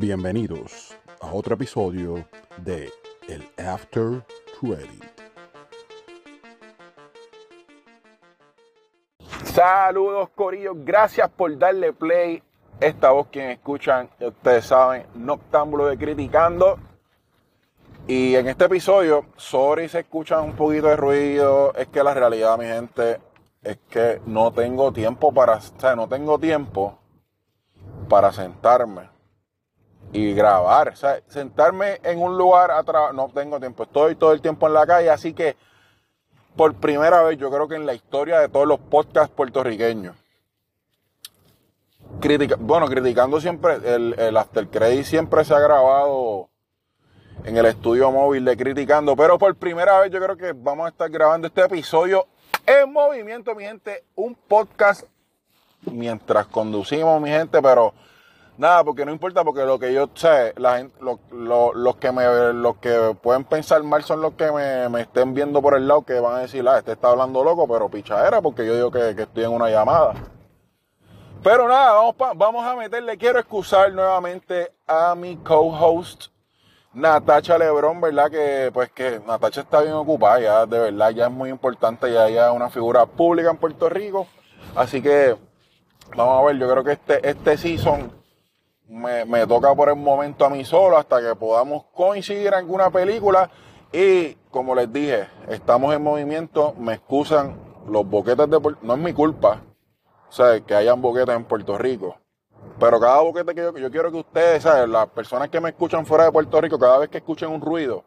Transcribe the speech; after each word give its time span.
Bienvenidos 0.00 0.96
a 1.20 1.30
otro 1.30 1.56
episodio 1.56 2.24
de 2.56 2.90
El 3.28 3.46
After 3.62 4.24
Credit. 4.58 5.04
Saludos 9.44 10.30
Corillo, 10.34 10.72
gracias 10.74 11.28
por 11.28 11.58
darle 11.58 11.92
play. 11.92 12.42
Esta 12.80 13.10
voz 13.10 13.26
quien 13.30 13.50
escuchan, 13.50 14.08
ustedes 14.18 14.64
saben, 14.64 15.04
Noctámbulo 15.16 15.88
de 15.88 15.98
Criticando. 15.98 16.78
Y 18.06 18.36
en 18.36 18.48
este 18.48 18.64
episodio, 18.64 19.26
sorry 19.36 19.86
se 19.90 19.98
escucha 19.98 20.40
un 20.40 20.56
poquito 20.56 20.86
de 20.86 20.96
ruido, 20.96 21.74
es 21.74 21.88
que 21.88 22.02
la 22.02 22.14
realidad, 22.14 22.56
mi 22.56 22.64
gente, 22.64 23.20
es 23.62 23.76
que 23.90 24.22
no 24.24 24.50
tengo 24.50 24.94
tiempo 24.94 25.30
para, 25.30 25.56
o 25.56 25.60
sea, 25.60 25.94
no 25.94 26.08
tengo 26.08 26.38
tiempo 26.38 26.98
para 28.08 28.32
sentarme 28.32 29.19
y 30.12 30.34
grabar. 30.34 30.88
O 30.90 30.96
sea, 30.96 31.20
sentarme 31.28 32.00
en 32.02 32.20
un 32.20 32.36
lugar 32.36 32.70
atrás, 32.70 33.14
no 33.14 33.28
tengo 33.28 33.58
tiempo. 33.58 33.84
Estoy 33.84 34.16
todo 34.16 34.32
el 34.32 34.40
tiempo 34.40 34.66
en 34.66 34.74
la 34.74 34.86
calle, 34.86 35.10
así 35.10 35.32
que 35.32 35.56
por 36.56 36.74
primera 36.74 37.22
vez, 37.22 37.38
yo 37.38 37.50
creo 37.50 37.68
que 37.68 37.76
en 37.76 37.86
la 37.86 37.94
historia 37.94 38.40
de 38.40 38.48
todos 38.48 38.66
los 38.66 38.78
podcasts 38.78 39.34
puertorriqueños, 39.34 40.16
critica, 42.20 42.56
bueno, 42.58 42.86
criticando 42.86 43.40
siempre, 43.40 43.76
el, 43.84 44.14
el 44.18 44.36
After 44.36 44.68
Credit 44.68 45.04
siempre 45.04 45.44
se 45.44 45.54
ha 45.54 45.60
grabado 45.60 46.48
en 47.44 47.56
el 47.56 47.66
estudio 47.66 48.10
móvil 48.10 48.44
de 48.44 48.56
Criticando, 48.56 49.16
pero 49.16 49.38
por 49.38 49.54
primera 49.54 49.98
vez 50.00 50.10
yo 50.10 50.20
creo 50.20 50.36
que 50.36 50.52
vamos 50.52 50.86
a 50.86 50.88
estar 50.90 51.08
grabando 51.08 51.46
este 51.46 51.62
episodio 51.62 52.26
en 52.66 52.92
movimiento, 52.92 53.54
mi 53.54 53.64
gente, 53.64 54.04
un 54.14 54.34
podcast 54.34 55.04
mientras 55.82 56.46
conducimos, 56.46 57.20
mi 57.20 57.30
gente, 57.30 57.62
pero 57.62 57.94
nada, 58.58 58.84
porque 58.84 59.04
no 59.04 59.12
importa, 59.12 59.44
porque 59.44 59.64
lo 59.64 59.78
que 59.78 59.92
yo 59.92 60.08
sé, 60.14 60.52
la 60.56 60.78
gente, 60.78 60.96
lo, 61.00 61.18
lo, 61.30 61.72
los 61.72 61.96
que 61.96 62.12
me, 62.12 62.24
los 62.52 62.76
que 62.76 63.16
pueden 63.20 63.44
pensar 63.44 63.82
mal 63.82 64.02
son 64.04 64.20
los 64.20 64.34
que 64.34 64.50
me, 64.52 64.88
me, 64.88 65.02
estén 65.02 65.34
viendo 65.34 65.62
por 65.62 65.74
el 65.74 65.88
lado 65.88 66.02
que 66.02 66.20
van 66.20 66.36
a 66.36 66.40
decir, 66.40 66.66
ah, 66.68 66.78
este 66.78 66.92
está 66.92 67.08
hablando 67.10 67.42
loco, 67.42 67.66
pero 67.66 67.88
pichadera, 67.88 68.40
porque 68.40 68.66
yo 68.66 68.74
digo 68.74 68.90
que, 68.90 69.14
que 69.14 69.22
estoy 69.22 69.44
en 69.44 69.52
una 69.52 69.70
llamada. 69.70 70.14
Pero 71.42 71.66
nada, 71.66 71.92
vamos, 71.92 72.14
pa, 72.16 72.32
vamos 72.34 72.66
a 72.66 72.76
meterle. 72.76 73.16
Quiero 73.16 73.38
excusar 73.38 73.92
nuevamente 73.92 74.72
a 74.86 75.14
mi 75.14 75.36
co-host, 75.38 76.26
Natacha 76.92 77.56
Lebrón, 77.56 77.98
¿verdad? 78.00 78.30
Que 78.30 78.70
pues 78.74 78.90
que 78.92 79.20
Natacha 79.26 79.62
está 79.62 79.80
bien 79.80 79.94
ocupada, 79.94 80.38
ya 80.40 80.66
de 80.66 80.78
verdad, 80.78 81.10
ya 81.10 81.26
es 81.26 81.32
muy 81.32 81.48
importante, 81.48 82.12
ya 82.12 82.28
ella 82.28 82.48
es 82.50 82.54
una 82.54 82.68
figura 82.68 83.06
pública 83.06 83.50
en 83.50 83.56
Puerto 83.56 83.88
Rico. 83.88 84.26
Así 84.76 85.00
que 85.00 85.34
vamos 86.14 86.42
a 86.42 86.46
ver, 86.46 86.58
yo 86.58 86.70
creo 86.70 86.84
que 86.84 86.92
este, 86.92 87.26
este 87.26 87.56
season 87.56 88.19
me, 88.90 89.46
toca 89.46 89.74
por 89.74 89.88
el 89.88 89.96
momento 89.96 90.44
a 90.44 90.50
mí 90.50 90.64
solo 90.64 90.98
hasta 90.98 91.20
que 91.20 91.34
podamos 91.36 91.84
coincidir 91.94 92.48
en 92.48 92.54
alguna 92.54 92.90
película. 92.90 93.48
Y 93.92 94.34
como 94.50 94.74
les 94.74 94.92
dije, 94.92 95.28
estamos 95.48 95.94
en 95.94 96.02
movimiento, 96.02 96.74
me 96.76 96.94
excusan 96.94 97.56
los 97.86 98.06
boquetes 98.06 98.50
de 98.50 98.60
no 98.82 98.94
es 98.94 99.00
mi 99.00 99.12
culpa, 99.12 99.62
o 100.28 100.32
sea, 100.32 100.60
que 100.60 100.74
hayan 100.74 101.00
boquetes 101.00 101.34
en 101.34 101.44
Puerto 101.44 101.78
Rico. 101.78 102.16
Pero 102.78 103.00
cada 103.00 103.20
boquete 103.20 103.54
que 103.54 103.62
yo, 103.62 103.76
yo 103.76 103.90
quiero 103.90 104.10
que 104.10 104.18
ustedes, 104.18 104.62
¿sabes? 104.62 104.88
las 104.88 105.08
personas 105.08 105.48
que 105.48 105.60
me 105.60 105.70
escuchan 105.70 106.04
fuera 106.04 106.24
de 106.24 106.32
Puerto 106.32 106.60
Rico, 106.60 106.78
cada 106.78 106.98
vez 106.98 107.08
que 107.08 107.18
escuchen 107.18 107.48
un 107.48 107.60
ruido, 107.60 108.04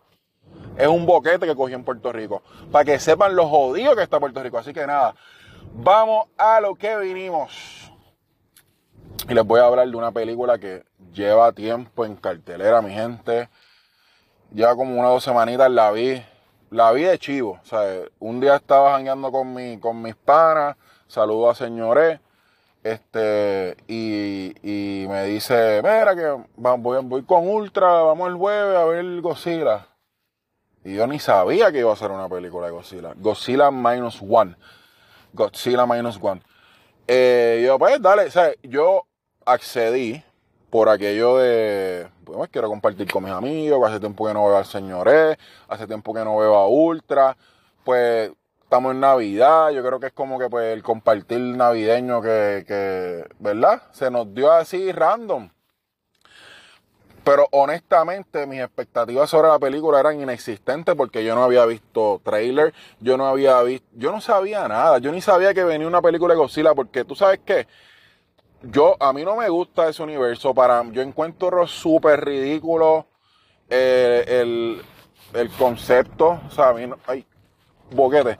es 0.77 0.87
un 0.87 1.05
boquete 1.05 1.45
que 1.45 1.55
cogí 1.55 1.73
en 1.73 1.83
Puerto 1.83 2.11
Rico. 2.11 2.41
Para 2.71 2.85
que 2.85 2.99
sepan 2.99 3.35
lo 3.35 3.47
jodido 3.47 3.95
que 3.95 4.03
está 4.03 4.19
Puerto 4.19 4.41
Rico. 4.43 4.57
Así 4.57 4.73
que 4.73 4.85
nada, 4.85 5.15
vamos 5.73 6.27
a 6.37 6.61
lo 6.61 6.75
que 6.75 6.97
vinimos. 6.97 7.92
Y 9.29 9.33
les 9.33 9.45
voy 9.45 9.59
a 9.59 9.65
hablar 9.65 9.89
de 9.89 9.95
una 9.95 10.11
película 10.11 10.57
que 10.57 10.83
lleva 11.13 11.51
tiempo 11.51 12.05
en 12.05 12.15
cartelera, 12.15 12.81
mi 12.81 12.93
gente. 12.93 13.49
Lleva 14.53 14.75
como 14.75 14.99
una 14.99 15.09
o 15.09 15.13
dos 15.13 15.23
semanitas 15.23 15.71
la 15.71 15.91
vi. 15.91 16.23
La 16.69 16.91
vi 16.91 17.03
de 17.03 17.17
chivo. 17.19 17.59
O 17.61 17.65
sea, 17.65 18.05
un 18.19 18.39
día 18.39 18.55
estaba 18.55 18.93
jangueando 18.93 19.31
con, 19.31 19.53
mi, 19.53 19.77
con 19.79 20.01
mis 20.01 20.15
panas. 20.15 20.75
Saludo 21.07 21.49
a 21.49 21.55
señores 21.55 22.19
este, 22.83 23.77
y, 23.87 25.05
me 25.07 25.23
dice, 25.25 25.81
mira 25.81 26.15
que 26.15 26.43
voy, 26.57 26.99
voy 27.03 27.23
con 27.23 27.47
Ultra, 27.47 27.87
vamos 27.87 28.27
el 28.27 28.35
jueves 28.35 28.77
a 28.77 28.83
ver 28.85 29.21
Godzilla. 29.21 29.87
Y 30.83 30.95
yo 30.95 31.07
ni 31.07 31.17
sabía 31.17 31.71
que 31.71 31.79
iba 31.79 31.93
a 31.93 31.95
ser 31.95 32.11
una 32.11 32.27
película 32.27 32.67
de 32.67 32.73
Godzilla. 32.73 33.13
Godzilla 33.15 33.71
Minus 33.71 34.21
One. 34.21 34.55
Godzilla 35.31 35.85
Minus 35.85 36.19
One. 36.21 36.41
Eh, 37.07 37.63
yo, 37.65 37.77
pues, 37.77 38.01
dale, 38.01 38.25
o 38.25 38.31
sea, 38.31 38.51
yo 38.63 39.05
accedí 39.45 40.23
por 40.69 40.89
aquello 40.89 41.37
de, 41.37 42.07
pues, 42.23 42.49
quiero 42.49 42.69
compartir 42.69 43.11
con 43.11 43.23
mis 43.23 43.33
amigos, 43.33 43.89
hace 43.89 43.99
tiempo 43.99 44.25
que 44.25 44.33
no 44.33 44.47
veo 44.47 44.57
al 44.57 44.65
señor 44.65 45.07
E, 45.09 45.37
hace 45.67 45.85
tiempo 45.85 46.13
que 46.13 46.23
no 46.23 46.37
veo 46.37 46.55
a 46.55 46.67
Ultra, 46.67 47.37
pues 47.83 48.31
estamos 48.63 48.93
en 48.93 49.01
Navidad, 49.01 49.69
yo 49.71 49.83
creo 49.83 49.99
que 49.99 50.07
es 50.07 50.13
como 50.13 50.39
que 50.39 50.49
pues 50.49 50.73
el 50.73 50.81
compartir 50.81 51.39
navideño 51.39 52.21
que, 52.21 52.63
que, 52.67 53.25
¿verdad? 53.37 53.83
Se 53.91 54.09
nos 54.09 54.33
dio 54.33 54.51
así 54.51 54.91
random. 54.91 55.49
Pero 57.23 57.47
honestamente 57.51 58.45
mis 58.45 58.59
expectativas 58.59 59.29
sobre 59.29 59.47
la 59.47 59.59
película 59.59 59.99
eran 59.99 60.19
inexistentes 60.19 60.93
porque 60.95 61.23
yo 61.23 61.35
no 61.35 61.43
había 61.43 61.65
visto 61.65 62.19
trailer, 62.23 62.73
yo 62.99 63.15
no 63.17 63.27
había 63.27 63.61
visto, 63.63 63.87
yo 63.93 64.11
no 64.11 64.19
sabía 64.19 64.67
nada, 64.67 64.97
yo 64.97 65.11
ni 65.11 65.21
sabía 65.21 65.53
que 65.53 65.63
venía 65.63 65.87
una 65.87 66.01
película 66.01 66.33
de 66.33 66.39
Godzilla 66.39 66.73
porque 66.73 67.05
tú 67.05 67.15
sabes 67.15 67.39
qué, 67.45 67.67
yo, 68.63 68.95
a 68.99 69.11
mí 69.13 69.23
no 69.23 69.35
me 69.35 69.49
gusta 69.49 69.89
ese 69.89 70.01
universo, 70.03 70.53
para, 70.53 70.83
yo 70.91 71.01
encuentro 71.01 71.67
súper 71.67 72.23
ridículo 72.23 73.07
eh, 73.69 74.23
el, 74.27 74.81
el, 75.33 75.49
concepto, 75.51 76.39
o 76.47 76.49
sea, 76.49 76.69
a 76.69 76.73
mí 76.73 76.87
no, 76.87 76.97
ay, 77.05 77.25
boquete, 77.91 78.37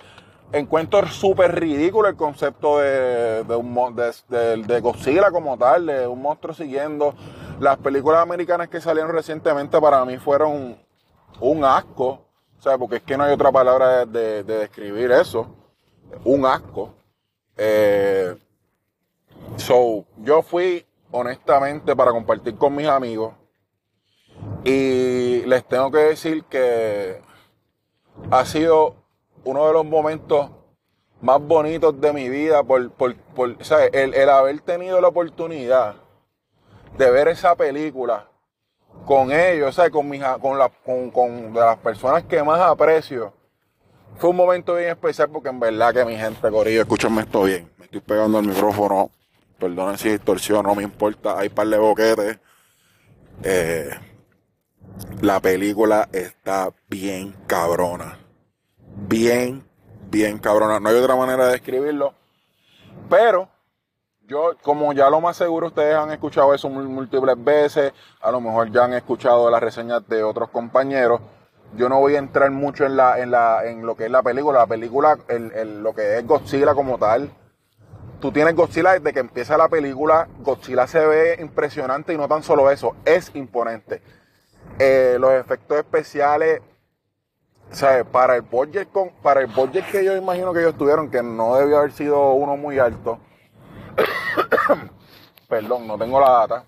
encuentro 0.54 1.06
súper 1.08 1.60
ridículo 1.60 2.08
el 2.08 2.16
concepto 2.16 2.78
de, 2.78 3.44
de, 3.44 4.80
Godzilla 4.80 5.32
como 5.32 5.58
tal, 5.58 5.88
de 5.88 6.08
un 6.08 6.22
monstruo 6.22 6.54
siguiendo. 6.54 7.16
Las 7.60 7.78
películas 7.78 8.22
americanas 8.22 8.70
que 8.70 8.80
salieron 8.80 9.12
recientemente 9.12 9.82
para 9.82 10.06
mí 10.06 10.18
fueron 10.18 10.78
un 11.40 11.66
asco. 11.66 12.26
O 12.60 12.62
sea, 12.62 12.78
porque 12.78 12.98
es 12.98 13.04
que 13.04 13.18
no 13.18 13.24
hay 13.24 13.34
otra 13.34 13.52
palabra 13.52 14.06
de, 14.06 14.44
describir 14.44 15.12
eso. 15.12 15.48
Un 16.24 16.46
asco. 16.46 16.94
Eh, 17.58 18.36
so, 19.58 20.06
yo 20.18 20.42
fui 20.44 20.86
honestamente 21.12 21.96
para 21.96 22.12
compartir 22.12 22.56
con 22.56 22.76
mis 22.76 22.88
amigos. 22.88 23.34
Y 24.64 25.42
les 25.46 25.66
tengo 25.66 25.92
que 25.92 25.98
decir 25.98 26.44
que 26.46 27.20
ha 28.32 28.46
sido 28.46 29.03
uno 29.46 29.68
de 29.68 29.74
los 29.74 29.86
momentos 29.86 30.50
más 31.22 31.42
bonitos 31.42 32.00
de 32.00 32.12
mi 32.12 32.30
vida 32.30 32.64
por, 32.64 32.92
por, 32.92 33.16
por 33.16 33.64
¿sabes? 33.64 33.90
El, 33.94 34.14
el, 34.14 34.30
haber 34.30 34.60
tenido 34.62 35.00
la 35.00 35.08
oportunidad 35.08 35.96
de 36.98 37.12
ver 37.12 37.30
esa 37.30 37.56
película 37.56 38.28
con 39.06 39.32
ellos, 39.32 39.76
¿sabes? 39.76 39.92
Con, 39.92 40.10
mis, 40.10 40.22
con, 40.42 40.60
la, 40.60 40.70
con, 40.70 41.12
con 41.12 41.54
de 41.54 41.60
las 41.60 41.78
personas 41.78 42.24
que 42.24 42.44
más 42.44 42.60
aprecio. 42.60 43.34
Fue 44.18 44.30
un 44.30 44.36
momento 44.36 44.76
bien 44.76 44.90
especial 44.90 45.30
porque 45.30 45.50
en 45.50 45.60
verdad 45.60 45.94
que 45.94 46.06
mi 46.06 46.16
gente, 46.16 46.52
Corillo, 46.52 46.82
escúchame 46.82 47.22
esto 47.22 47.44
bien. 47.44 47.72
Me 47.78 47.86
estoy 47.86 48.02
pegando 48.02 48.40
el 48.40 48.48
micrófono. 48.48 49.10
Perdonen 49.58 49.98
si 49.98 50.10
distorsión, 50.10 50.66
no 50.66 50.76
me 50.76 50.84
importa. 50.84 51.40
Hay 51.40 51.50
par 51.50 51.68
de 51.68 51.78
boquetes. 51.78 52.40
Eh, 53.44 53.90
la 55.22 55.40
película 55.40 56.10
está 56.12 56.70
bien 56.90 57.34
cabrona 57.48 58.23
bien, 58.96 59.64
bien 60.10 60.38
cabrona. 60.38 60.80
No 60.80 60.90
hay 60.90 60.96
otra 60.96 61.16
manera 61.16 61.46
de 61.46 61.54
describirlo. 61.54 62.14
Pero 63.10 63.50
yo, 64.26 64.52
como 64.62 64.94
ya 64.94 65.10
lo 65.10 65.20
más 65.20 65.38
seguro 65.38 65.68
ustedes 65.68 65.96
han 65.96 66.12
escuchado 66.12 66.54
eso 66.54 66.70
múltiples 66.70 67.36
veces, 67.44 67.92
a 68.22 68.32
lo 68.32 68.40
mejor 68.40 68.72
ya 68.72 68.86
han 68.86 68.94
escuchado 68.94 69.50
las 69.52 69.62
reseñas 69.62 70.08
de 70.08 70.24
otros 70.24 70.50
compañeros. 70.50 71.22
Yo 71.76 71.90
no 71.90 72.00
voy 72.00 72.16
a 72.16 72.20
entrar 72.20 72.52
mucho 72.52 72.86
en 72.86 72.96
la, 72.96 73.20
en 73.20 73.32
la, 73.32 73.66
en 73.66 73.86
lo 73.86 73.96
que 73.96 74.06
es 74.06 74.12
la 74.12 74.22
película. 74.22 74.60
La 74.60 74.68
película, 74.68 75.18
el, 75.28 75.52
el, 75.54 75.82
lo 75.82 75.94
que 75.94 76.18
es 76.20 76.28
Godzilla 76.28 76.76
como 76.76 76.98
tal. 76.98 77.32
Tú 78.22 78.32
tienes 78.32 78.56
Godzilla 78.56 78.94
desde 78.94 79.12
que 79.12 79.20
empieza 79.20 79.58
la 79.58 79.68
película. 79.68 80.28
Godzilla 80.40 80.88
se 80.88 81.06
ve 81.06 81.38
impresionante 81.42 82.14
y 82.14 82.18
no 82.18 82.28
tan 82.28 82.44
solo 82.44 82.70
eso, 82.70 82.96
es 83.06 83.32
imponente. 83.34 84.02
Eh, 84.80 85.18
los 85.20 85.34
efectos 85.34 85.78
especiales 85.80 86.62
sea, 87.74 88.04
para 88.04 88.36
el 88.36 88.42
budget 88.44 88.88
para 89.22 89.42
el 89.42 89.50
que 89.92 90.06
yo 90.06 90.16
imagino 90.16 90.54
que 90.54 90.60
ellos 90.60 90.78
tuvieron, 90.78 91.10
que 91.10 91.24
no 91.24 91.56
debió 91.56 91.80
haber 91.80 91.92
sido 91.92 92.34
uno 92.34 92.56
muy 92.56 92.80
alto. 92.80 93.20
Perdón, 95.50 95.88
no 95.88 95.98
tengo 95.98 96.20
la 96.20 96.30
data. 96.30 96.66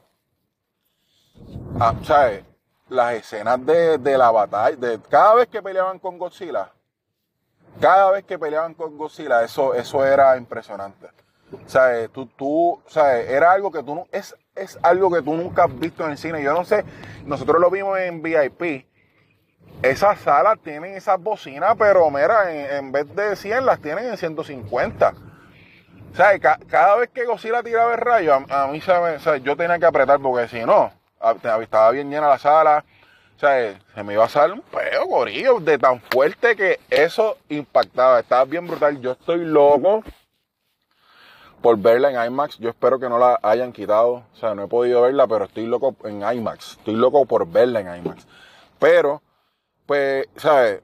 Ah, 1.80 1.94
¿sabes? 2.04 2.44
Las 2.90 3.13
escenas 3.16 3.66
de, 3.66 3.98
de 3.98 4.18
la 4.18 4.31
batalla, 4.31 4.75
de 4.75 5.00
cada 5.10 5.36
vez 5.36 5.48
que 5.48 5.62
peleaban 5.62 6.00
con 6.00 6.18
Godzilla, 6.18 6.72
cada 7.80 8.12
vez 8.12 8.24
que 8.24 8.40
peleaban 8.40 8.74
con 8.74 8.98
Godzilla, 8.98 9.44
eso, 9.44 9.74
eso 9.74 10.06
era 10.06 10.38
impresionante. 10.38 11.10
¿Sabes? 11.68 12.10
Tú, 12.12 12.25
tú, 12.28 12.81
¿sabes? 12.88 13.30
Era 13.30 13.51
algo 13.51 13.72
que 13.72 13.84
tú 13.84 14.06
es, 14.12 14.36
es 14.56 14.80
algo 14.81 15.12
que 15.12 15.22
tú 15.22 15.34
nunca 15.34 15.66
has 15.66 15.80
visto 15.80 16.04
en 16.06 16.12
el 16.12 16.18
cine. 16.18 16.42
Yo 16.42 16.54
no 16.54 16.63
sé, 16.63 16.84
nosotros 17.25 17.60
lo 17.60 17.69
vimos 17.69 18.00
en 18.00 18.22
VIP. 18.22 18.88
Esas 19.81 20.19
salas 20.19 20.57
tienen 20.63 20.95
esas 20.95 21.22
bocinas, 21.22 21.75
pero 21.77 22.10
mira, 22.10 22.77
en, 22.77 22.92
vez 22.92 23.13
de 23.16 23.36
100 23.36 23.66
las 23.66 23.80
tienen 23.80 24.06
en 24.06 24.18
150. 24.18 25.13
¿Sabes? 26.13 26.39
cada 26.39 26.95
vez 26.95 27.10
que 27.10 27.25
Godzilla 27.25 27.62
tiraba 27.62 27.94
el 27.94 28.00
rayo, 28.00 28.33
a, 28.50 28.68
mí 28.68 28.80
se 28.80 29.42
yo 29.42 29.57
tenía 29.57 29.77
que 29.77 29.86
apretar 29.86 30.19
porque 30.22 30.48
si 30.48 30.63
no, 30.66 30.92
estaba 31.62 31.92
bien 31.92 32.10
llena 32.10 32.30
la 32.30 32.39
sala. 32.39 32.86
O 33.36 33.39
sea, 33.39 33.77
se 33.94 34.04
me 34.04 34.13
iba 34.13 34.24
a 34.24 34.30
salir 34.30 34.54
un 34.54 34.62
peo, 34.62 35.07
gorillo, 35.07 35.60
de 35.60 35.77
tan 35.77 36.00
fuerte 36.00 36.56
que 36.56 36.80
eso 36.89 37.38
impactaba. 37.50 38.22
Estaba 38.22 38.45
bien 38.45 38.66
brutal. 38.66 39.01
Yo 39.01 39.12
estoy 39.12 39.44
loco 39.44 40.04
por 41.62 41.77
verla 41.77 42.12
en 42.12 42.31
IMAX. 42.31 42.57
Yo 42.60 42.69
espero 42.69 42.98
que 42.98 43.10
no 43.10 43.19
la 43.19 43.38
hayan 43.44 43.74
quitado. 43.74 44.24
O 44.33 44.36
sea, 44.39 44.56
no 44.56 44.63
he 44.63 44.68
podido 44.68 45.01
verla, 45.01 45.27
pero 45.27 45.45
estoy 45.45 45.66
loco 45.66 45.95
en 46.06 46.22
IMAX. 46.22 46.77
Estoy 46.77 46.95
loco 46.95 47.25
por 47.25 47.45
verla 47.45 47.81
en 47.81 47.94
IMAX. 47.94 48.25
Pero, 48.80 49.22
pues, 49.86 50.28
¿sabes? 50.36 50.82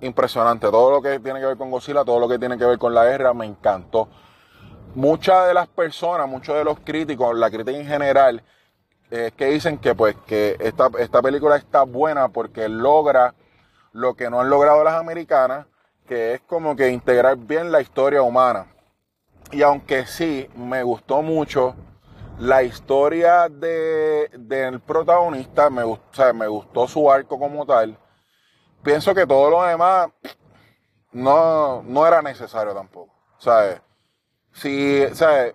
Impresionante. 0.00 0.70
Todo 0.70 0.90
lo 0.90 1.02
que 1.02 1.18
tiene 1.20 1.40
que 1.40 1.46
ver 1.46 1.56
con 1.56 1.70
Godzilla, 1.70 2.04
todo 2.04 2.20
lo 2.20 2.28
que 2.28 2.38
tiene 2.38 2.58
que 2.58 2.64
ver 2.64 2.78
con 2.78 2.94
la 2.94 3.04
guerra, 3.04 3.34
me 3.34 3.46
encantó. 3.46 4.08
Muchas 4.94 5.46
de 5.48 5.54
las 5.54 5.68
personas, 5.68 6.28
muchos 6.28 6.56
de 6.56 6.64
los 6.64 6.78
críticos, 6.80 7.36
la 7.36 7.50
crítica 7.50 7.78
en 7.78 7.86
general, 7.86 8.42
es 9.10 9.32
que 9.32 9.46
dicen 9.46 9.78
que 9.78 9.94
pues 9.94 10.16
que 10.26 10.56
esta, 10.60 10.90
esta 10.98 11.22
película 11.22 11.56
está 11.56 11.82
buena 11.82 12.28
porque 12.28 12.68
logra 12.68 13.34
lo 13.92 14.14
que 14.14 14.30
no 14.30 14.40
han 14.40 14.50
logrado 14.50 14.84
las 14.84 14.94
americanas, 14.94 15.66
que 16.06 16.34
es 16.34 16.40
como 16.42 16.76
que 16.76 16.88
integrar 16.90 17.36
bien 17.36 17.72
la 17.72 17.80
historia 17.80 18.22
humana. 18.22 18.66
Y 19.50 19.62
aunque 19.62 20.06
sí, 20.06 20.48
me 20.56 20.82
gustó 20.82 21.22
mucho 21.22 21.74
la 22.38 22.62
historia 22.62 23.48
de, 23.48 24.30
del 24.38 24.80
protagonista, 24.80 25.70
me, 25.70 25.82
me 26.34 26.46
gustó 26.46 26.88
su 26.88 27.10
arco 27.10 27.38
como 27.38 27.66
tal. 27.66 27.98
Pienso 28.82 29.14
que 29.14 29.26
todo 29.26 29.50
lo 29.50 29.62
demás 29.62 30.10
no, 31.12 31.82
no 31.82 32.06
era 32.06 32.22
necesario 32.22 32.74
tampoco. 32.74 33.12
¿Sabes? 33.38 33.80
Si, 34.52 35.06
¿sabes? 35.14 35.54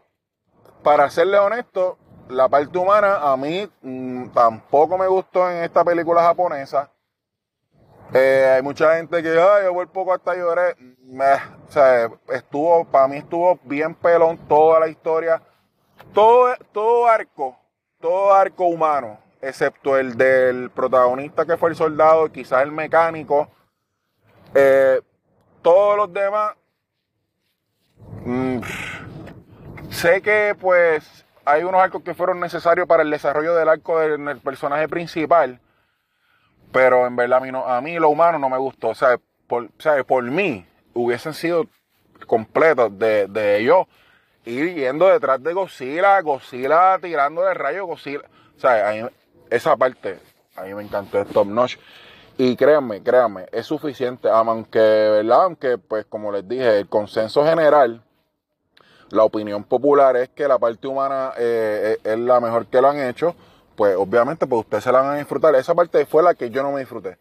Para 0.84 1.10
serle 1.10 1.38
honesto, 1.38 1.98
la 2.30 2.48
parte 2.48 2.78
humana 2.78 3.18
a 3.22 3.36
mí 3.38 3.70
mm, 3.82 4.30
tampoco 4.30 4.98
me 4.98 5.08
gustó 5.08 5.50
en 5.50 5.64
esta 5.64 5.84
película 5.84 6.22
japonesa. 6.22 6.90
Eh, 8.14 8.54
hay 8.56 8.62
mucha 8.62 8.96
gente 8.96 9.22
que, 9.22 9.30
ay, 9.30 9.66
yo 9.66 9.74
un 9.74 9.88
poco 9.88 10.14
hasta 10.14 10.36
lloré. 10.36 10.76
o 11.12 11.72
sea, 11.72 12.10
estuvo, 12.30 12.86
para 12.86 13.08
mí 13.08 13.18
estuvo 13.18 13.60
bien 13.64 13.94
pelón 13.96 14.38
toda 14.48 14.80
la 14.80 14.88
historia. 14.88 15.42
Todo, 16.14 16.56
todo 16.72 17.08
arco, 17.08 17.58
todo 18.00 18.34
arco 18.34 18.66
humano, 18.66 19.18
excepto 19.42 19.98
el 19.98 20.18
del 20.18 20.70
protagonista 20.70 21.46
que 21.46 21.58
fue 21.58 21.70
el 21.70 21.76
soldado 21.76 22.32
quizás 22.32 22.64
el 22.64 22.72
mecánico. 22.72 23.50
Eh, 24.54 25.02
todos 25.62 25.98
los 25.98 26.14
demás, 26.14 26.56
mm, 28.26 28.60
sé 29.90 30.22
que 30.22 30.56
pues 30.60 31.26
hay 31.46 31.64
unos 31.64 31.82
arcos 31.82 32.04
que 32.04 32.14
fueron 32.14 32.40
necesarios 32.40 32.88
para 32.88 33.04
el 33.04 33.10
desarrollo 33.10 33.56
del 33.56 33.70
arco 33.70 34.00
del, 34.00 34.40
personaje 34.40 34.88
principal, 34.88 35.60
pero 36.72 37.08
en 37.08 37.16
verdad 37.16 37.38
a 37.38 37.42
mí, 37.42 37.52
a 37.54 37.82
mí 37.82 38.00
lo 38.00 38.10
humano 38.10 38.40
no 38.40 38.50
me 38.50 38.58
gustó. 38.58 38.90
O 38.90 38.96
sea, 38.96 39.18
por, 39.48 39.70
por 40.06 40.24
mí 40.24 40.66
hubiesen 40.94 41.34
sido 41.34 41.66
completos 42.26 42.98
de, 42.98 43.28
de 43.28 43.60
ellos 43.60 43.88
ir 44.48 44.74
yendo 44.76 45.08
detrás 45.08 45.42
de 45.44 45.54
Godzilla, 45.54 46.22
Godzilla 46.22 46.98
tirando 47.00 47.44
de 47.44 47.54
rayo, 47.54 47.86
Godzilla. 47.86 48.22
O 48.56 48.60
sea, 48.60 49.10
esa 49.50 49.76
parte 49.76 50.20
a 50.56 50.64
mí 50.64 50.74
me 50.74 50.84
encantó, 50.84 51.20
es 51.20 51.28
top 51.30 51.48
notch. 51.48 51.78
Y 52.38 52.56
créanme, 52.56 53.02
créanme, 53.02 53.48
es 53.52 53.66
suficiente, 53.66 54.30
aunque, 54.30 54.80
¿verdad? 54.80 55.44
Aunque, 55.44 55.78
pues, 55.78 56.06
como 56.06 56.32
les 56.32 56.48
dije, 56.48 56.80
el 56.80 56.88
consenso 56.88 57.44
general 57.44 58.04
la 59.10 59.24
opinión 59.24 59.64
popular 59.64 60.18
es 60.18 60.30
que 60.30 60.48
la 60.48 60.60
parte 60.60 60.88
humana 60.88 61.32
eh, 61.38 61.98
eh, 62.04 62.12
es 62.12 62.20
la 62.20 62.40
mejor 62.40 62.66
que 62.68 62.82
lo 62.82 62.90
han 62.90 63.00
hecho, 63.00 63.36
pues 63.76 63.96
obviamente 63.96 64.46
pues 64.48 64.62
ustedes 64.62 64.84
se 64.84 64.92
la 64.92 65.02
van 65.02 65.16
a 65.16 65.18
disfrutar. 65.18 65.56
Esa 65.56 65.76
parte 65.76 66.06
fue 66.06 66.24
la 66.24 66.34
que 66.34 66.50
yo 66.50 66.64
no 66.64 66.72
me 66.72 66.80
disfruté. 66.80 67.18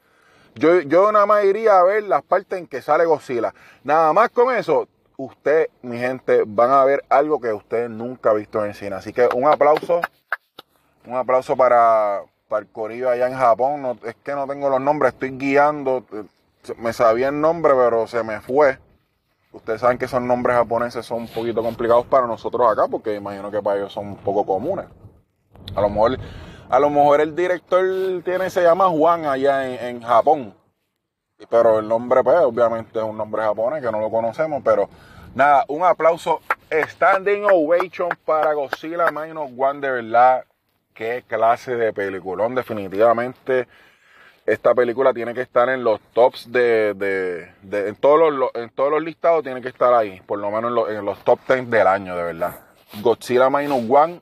Yo, 0.54 0.80
yo 0.80 1.12
nada 1.12 1.26
más 1.26 1.44
iría 1.44 1.78
a 1.78 1.84
ver 1.84 2.04
las 2.04 2.22
partes 2.22 2.58
en 2.58 2.66
que 2.66 2.80
sale 2.80 3.04
Godzilla. 3.04 3.54
Nada 3.84 4.12
más 4.12 4.30
con 4.30 4.54
eso, 4.54 4.88
usted, 5.16 5.68
mi 5.82 5.98
gente, 5.98 6.44
van 6.46 6.70
a 6.70 6.84
ver 6.84 7.04
algo 7.08 7.40
que 7.40 7.52
usted 7.52 7.88
nunca 7.88 8.30
ha 8.30 8.34
visto 8.34 8.60
en 8.62 8.70
el 8.70 8.74
cine. 8.74 8.96
Así 8.96 9.12
que 9.12 9.28
un 9.34 9.46
aplauso, 9.46 10.00
un 11.06 11.14
aplauso 11.16 11.56
para, 11.56 12.22
para 12.48 12.62
el 12.62 12.68
corillo 12.70 13.10
allá 13.10 13.28
en 13.28 13.34
Japón. 13.34 13.98
Es 14.04 14.14
que 14.16 14.34
no 14.34 14.46
tengo 14.46 14.68
los 14.68 14.80
nombres, 14.80 15.12
estoy 15.12 15.30
guiando. 15.30 16.04
Me 16.78 16.92
sabía 16.92 17.28
el 17.28 17.40
nombre, 17.40 17.72
pero 17.74 18.06
se 18.06 18.22
me 18.22 18.40
fue. 18.40 18.78
Ustedes 19.52 19.80
saben 19.80 19.96
que 19.96 20.04
esos 20.04 20.20
nombres 20.20 20.56
japoneses 20.56 21.06
son 21.06 21.22
un 21.22 21.28
poquito 21.28 21.62
complicados 21.62 22.04
para 22.06 22.26
nosotros 22.26 22.70
acá, 22.70 22.88
porque 22.88 23.14
imagino 23.14 23.50
que 23.50 23.62
para 23.62 23.78
ellos 23.78 23.92
son 23.92 24.08
un 24.08 24.16
poco 24.16 24.44
comunes. 24.44 24.86
A 25.74 25.80
lo 25.80 25.88
mejor, 25.88 26.18
a 26.68 26.78
lo 26.78 26.90
mejor 26.90 27.20
el 27.20 27.34
director 27.34 27.82
tiene, 28.24 28.50
se 28.50 28.62
llama 28.62 28.88
Juan 28.90 29.24
allá 29.24 29.88
en, 29.88 30.02
Japón. 30.02 30.54
Pero 31.48 31.78
el 31.78 31.88
nombre, 31.88 32.22
pues, 32.22 32.38
obviamente 32.40 32.98
es 32.98 33.04
un 33.04 33.16
nombre 33.16 33.42
japonés 33.42 33.82
que 33.82 33.90
no 33.90 34.00
lo 34.00 34.10
conocemos, 34.10 34.62
pero 34.64 34.88
nada, 35.34 35.64
un 35.68 35.84
aplauso, 35.84 36.40
standing 36.70 37.44
ovation 37.50 38.10
para 38.24 38.52
Godzilla 38.52 39.10
Minus 39.10 39.50
One, 39.56 39.80
de 39.80 39.90
verdad, 39.90 40.44
qué 40.96 41.24
clase 41.26 41.76
de 41.76 41.92
peliculón, 41.92 42.54
definitivamente 42.54 43.68
esta 44.46 44.74
película 44.74 45.12
tiene 45.12 45.34
que 45.34 45.40
estar 45.42 45.68
en 45.68 45.82
los 45.82 46.00
tops 46.12 46.50
de, 46.50 46.94
de, 46.94 47.88
en, 47.88 47.96
todos 47.96 48.32
los, 48.32 48.50
en 48.54 48.70
todos 48.70 48.90
los 48.92 49.02
listados 49.02 49.42
tiene 49.42 49.60
que 49.60 49.68
estar 49.68 49.92
ahí, 49.92 50.20
por 50.24 50.38
lo 50.38 50.50
menos 50.50 50.70
en, 50.70 50.74
los, 50.74 50.90
en 50.90 51.04
los 51.04 51.18
top 51.24 51.40
10 51.48 51.68
del 51.68 51.86
año, 51.86 52.16
de 52.16 52.22
verdad. 52.22 52.60
Godzilla 53.02 53.50
Minus 53.50 53.90
One, 53.90 54.20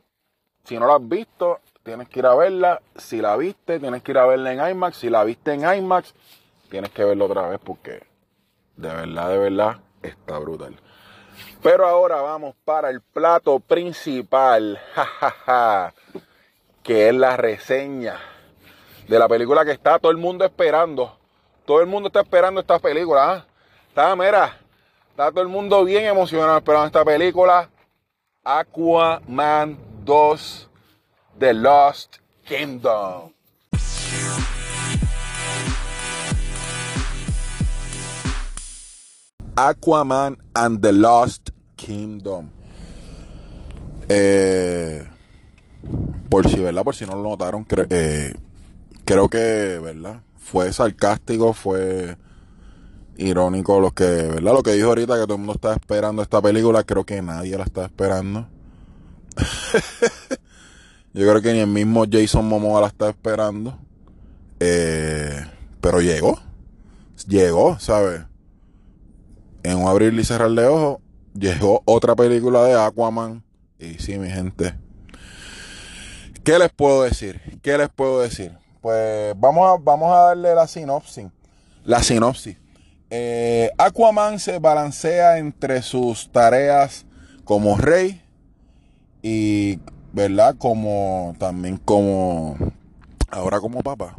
si 0.65 0.79
no 0.79 0.87
la 0.87 0.97
has 0.97 1.09
visto, 1.09 1.61
tienes 1.83 2.09
que 2.09 2.21
ir 2.21 2.27
a 2.27 2.35
verla. 2.35 2.81
Si 2.97 3.21
la 3.21 3.37
viste, 3.37 3.79
tienes 3.79 4.03
que 4.03 4.13
ir 4.13 4.19
a 4.19 4.27
verla 4.27 4.53
en 4.53 4.71
IMAX. 4.71 4.97
Si 4.97 5.11
la 5.11 5.23
viste 5.25 5.53
en 5.53 5.61
IMAX, 5.61 6.15
tienes 6.71 6.91
que 6.91 7.05
verla 7.05 7.27
otra 7.27 7.49
vez 7.49 7.61
porque 7.63 8.03
de 8.77 8.89
verdad, 8.89 9.29
de 9.29 9.39
verdad, 9.39 9.77
está 10.03 10.39
brutal. 10.39 10.75
Pero 11.63 11.87
ahora 11.87 12.21
vamos 12.21 12.55
para 12.65 12.91
el 12.91 13.01
plato 13.01 13.61
principal, 13.61 14.81
que 16.85 17.09
es 17.09 17.15
la 17.15 17.37
reseña 17.39 18.21
de 19.09 19.19
la 19.19 19.27
película 19.27 19.65
que 19.65 19.73
está 19.73 19.99
todo 19.99 20.13
el 20.13 20.19
mundo 20.19 20.45
esperando. 20.45 21.17
Todo 21.65 21.81
el 21.81 21.87
mundo 21.87 22.09
está 22.09 22.21
esperando 22.21 22.61
esta 22.61 22.79
película. 22.79 23.33
¿ah? 23.33 23.47
Está, 23.89 24.15
mira, 24.15 24.61
está 25.09 25.31
todo 25.31 25.41
el 25.41 25.49
mundo 25.49 25.83
bien 25.83 26.05
emocionado 26.05 26.59
esperando 26.59 26.87
esta 26.87 27.05
película. 27.05 27.71
Aquaman 28.45 29.79
2 30.05 30.71
The 31.39 31.55
Lost 31.55 32.19
Kingdom. 32.47 33.33
Aquaman 39.57 40.37
and 40.55 40.83
the 40.83 40.93
Lost 40.93 41.51
Kingdom. 41.77 42.51
Eh, 44.07 45.14
por 46.29 46.49
si, 46.49 46.59
¿verdad? 46.59 46.83
Por 46.83 46.95
si 46.95 47.07
no 47.07 47.15
lo 47.17 47.23
notaron, 47.23 47.67
eh, 47.91 48.35
creo 49.05 49.29
que, 49.29 49.79
¿verdad? 49.83 50.23
Fue 50.37 50.73
sarcástico, 50.73 51.53
fue 51.53 52.17
irónico 53.17 53.81
lo 53.81 53.93
que, 53.93 54.05
¿verdad? 54.05 54.53
Lo 54.53 54.63
que 54.63 54.73
dijo 54.73 54.89
ahorita 54.89 55.15
que 55.15 55.23
todo 55.23 55.35
el 55.35 55.39
mundo 55.39 55.55
está 55.55 55.73
esperando 55.73 56.23
esta 56.23 56.43
película, 56.43 56.83
creo 56.85 57.05
que 57.05 57.23
nadie 57.23 57.57
la 57.57 57.65
está 57.65 57.85
esperando. 57.85 58.49
Yo 61.15 61.29
creo 61.29 61.41
que 61.41 61.53
ni 61.53 61.61
el 61.61 61.69
mismo 61.69 62.05
Jason 62.11 62.45
Momoa 62.47 62.81
la 62.81 62.89
está 62.89 63.09
esperando. 63.09 63.79
Eh, 64.59 65.45
pero 65.81 66.01
llegó. 66.01 66.39
Llegó, 67.29 67.79
¿sabes? 67.79 68.23
En 69.63 69.79
un 69.79 69.89
abrir 69.89 70.13
y 70.15 70.25
cerrar 70.25 70.51
de 70.51 70.67
ojos, 70.67 70.99
llegó 71.33 71.83
otra 71.85 72.17
película 72.17 72.65
de 72.65 72.75
Aquaman. 72.75 73.45
Y 73.79 73.95
sí, 73.95 74.19
mi 74.19 74.29
gente. 74.29 74.75
¿Qué 76.45 76.59
les 76.59 76.71
puedo 76.71 77.03
decir? 77.03 77.41
¿Qué 77.63 77.79
les 77.79 77.89
puedo 77.89 78.21
decir? 78.21 78.53
pues 78.85 79.35
vamos 79.39 79.67
a, 79.67 79.83
vamos 79.83 80.13
a 80.13 80.25
darle 80.25 80.55
la 80.55 80.67
sinopsis. 80.67 81.25
La 81.85 82.03
sinopsis. 82.03 82.59
Eh, 83.09 83.71
Aquaman 83.79 84.39
se 84.39 84.59
balancea 84.59 85.39
entre 85.39 85.81
sus 85.81 86.31
tareas 86.31 87.07
como 87.45 87.79
rey 87.79 88.21
y, 89.23 89.79
¿verdad? 90.13 90.55
Como 90.59 91.35
también 91.39 91.79
como, 91.79 92.59
ahora 93.31 93.59
como 93.59 93.81
papá. 93.81 94.15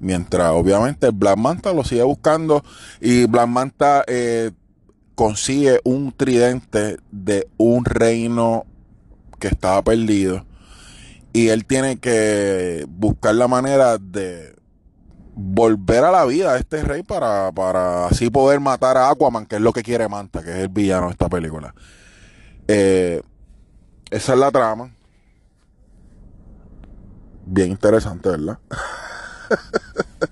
Mientras 0.00 0.50
obviamente 0.50 1.10
Black 1.10 1.36
Manta 1.36 1.72
lo 1.72 1.84
sigue 1.84 2.02
buscando 2.02 2.64
y 3.00 3.26
Black 3.26 3.46
Manta 3.46 4.02
eh, 4.08 4.50
consigue 5.14 5.78
un 5.84 6.10
tridente 6.10 6.96
de 7.12 7.46
un 7.56 7.84
reino 7.84 8.66
que 9.38 9.46
estaba 9.46 9.80
perdido 9.82 10.44
y 11.32 11.48
él 11.48 11.64
tiene 11.64 11.98
que 11.98 12.84
buscar 12.88 13.34
la 13.34 13.48
manera 13.48 13.98
de 13.98 14.54
volver 15.34 16.04
a 16.04 16.10
la 16.10 16.24
vida 16.24 16.52
a 16.52 16.58
este 16.58 16.82
rey 16.82 17.02
para, 17.02 17.52
para 17.52 18.06
así 18.06 18.30
poder 18.30 18.60
matar 18.60 18.96
a 18.96 19.10
Aquaman, 19.10 19.46
que 19.46 19.56
es 19.56 19.62
lo 19.62 19.72
que 19.72 19.82
quiere 19.82 20.08
Manta, 20.08 20.42
que 20.42 20.50
es 20.50 20.56
el 20.56 20.68
villano 20.68 21.06
de 21.06 21.12
esta 21.12 21.28
película. 21.28 21.74
Eh, 22.68 23.22
esa 24.10 24.32
es 24.32 24.38
la 24.38 24.50
trama. 24.50 24.94
Bien 27.46 27.70
interesante, 27.70 28.28
¿verdad? 28.28 28.58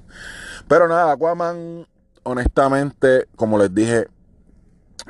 Pero 0.69 0.89
nada, 0.89 1.13
Aquaman, 1.13 1.87
honestamente, 2.25 3.27
como 3.37 3.59
les 3.59 3.75
dije, 3.75 4.09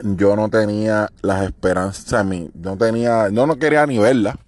yo 0.03 0.37
no 0.37 0.49
tenía 0.49 1.09
las 1.23 1.45
esperanzas, 1.45 2.13
a 2.13 2.25
mí, 2.25 2.51
no 2.55 2.77
tenía, 2.77 3.31
no, 3.31 3.47
no 3.47 3.59
quería 3.59 3.87
ni 3.87 3.99
verla. 3.99 4.39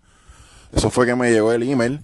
Eso 0.73 0.91
fue 0.91 1.07
que 1.07 1.15
me 1.15 1.31
llegó 1.31 1.53
el 1.53 1.63
email. 1.63 2.01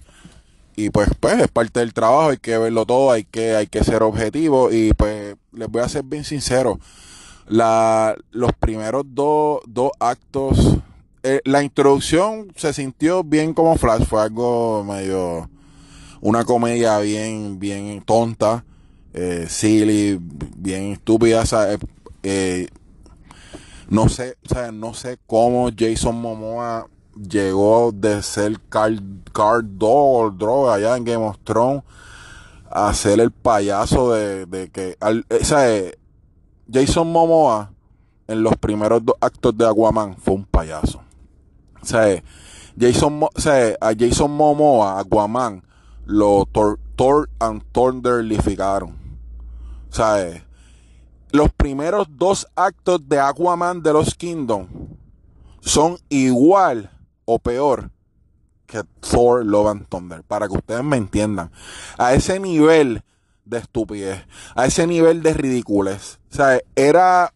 Y 0.75 0.91
pues, 0.91 1.09
pues 1.19 1.39
es 1.39 1.47
parte 1.47 1.79
del 1.79 1.93
trabajo, 1.93 2.29
hay 2.29 2.37
que 2.37 2.57
verlo 2.57 2.85
todo, 2.85 3.11
hay 3.11 3.23
que, 3.23 3.55
hay 3.55 3.67
que 3.67 3.83
ser 3.83 4.03
objetivo. 4.03 4.71
Y 4.71 4.93
pues 4.93 5.35
les 5.51 5.67
voy 5.69 5.81
a 5.81 5.89
ser 5.89 6.03
bien 6.03 6.23
sincero. 6.23 6.79
La, 7.47 8.15
los 8.31 8.51
primeros 8.53 9.03
dos, 9.07 9.61
actos, 9.99 10.77
eh, 11.23 11.41
la 11.45 11.63
introducción 11.63 12.53
se 12.55 12.73
sintió 12.73 13.23
bien 13.23 13.53
como 13.53 13.75
Flash, 13.77 14.03
fue 14.03 14.21
algo 14.21 14.83
medio, 14.83 15.49
una 16.21 16.43
comedia 16.43 16.99
bien, 16.99 17.57
bien 17.57 18.01
tonta, 18.01 18.65
eh, 19.13 19.47
silly, 19.49 20.19
bien 20.57 20.91
estúpida. 20.91 21.43
Eh, 22.21 22.67
no 23.89 24.09
sé, 24.09 24.37
sea, 24.43 24.71
no 24.71 24.93
sé 24.93 25.17
cómo 25.25 25.69
Jason 25.75 26.19
Momoa 26.21 26.87
llegó 27.17 27.91
de 27.91 28.21
ser 28.21 28.59
Card, 28.69 29.01
Card 29.33 29.65
Dog 29.65 30.69
allá 30.69 30.97
en 30.97 31.03
Game 31.03 31.25
of 31.25 31.37
Thrones 31.43 31.83
a 32.69 32.93
ser 32.93 33.19
el 33.19 33.31
payaso 33.31 34.13
de, 34.13 34.69
que. 34.71 34.97
Al, 34.99 35.25
eh, 35.29 35.97
Jason 36.71 37.11
Momoa 37.11 37.71
en 38.27 38.43
los 38.43 38.55
primeros 38.57 39.03
dos 39.03 39.15
actos 39.21 39.57
de 39.57 39.65
Aquaman 39.65 40.17
fue 40.17 40.35
un 40.35 40.45
payaso. 40.45 41.01
O 41.81 41.85
sea, 41.85 42.21
Jason, 42.79 43.23
o 43.23 43.29
a 43.29 43.93
Jason 43.97 44.31
Momoa, 44.31 44.99
Aquaman, 44.99 45.63
lo 46.05 46.45
Thor, 46.51 46.79
Thor 46.95 47.29
and 47.39 47.63
Thunderlificaron. 47.71 48.95
O 49.89 49.93
sea, 49.93 50.45
los 51.31 51.49
primeros 51.53 52.07
dos 52.09 52.47
actos 52.55 53.07
de 53.07 53.19
Aquaman 53.19 53.81
de 53.81 53.93
los 53.93 54.13
Kingdom 54.13 54.67
son 55.61 55.97
igual 56.09 56.91
o 57.27 57.39
peor 57.39 57.91
que 58.65 58.83
Thor 59.01 59.45
Love 59.45 59.67
and 59.67 59.87
Thunder, 59.87 60.23
para 60.23 60.47
que 60.47 60.53
ustedes 60.53 60.83
me 60.83 60.97
entiendan. 60.97 61.51
A 61.97 62.13
ese 62.13 62.39
nivel 62.39 63.03
de 63.45 63.59
estupidez, 63.59 64.25
a 64.55 64.65
ese 64.65 64.87
nivel 64.87 65.21
de 65.21 65.33
ridiculez. 65.33 66.19
O 66.31 66.35
sea, 66.35 66.59
era, 66.75 67.33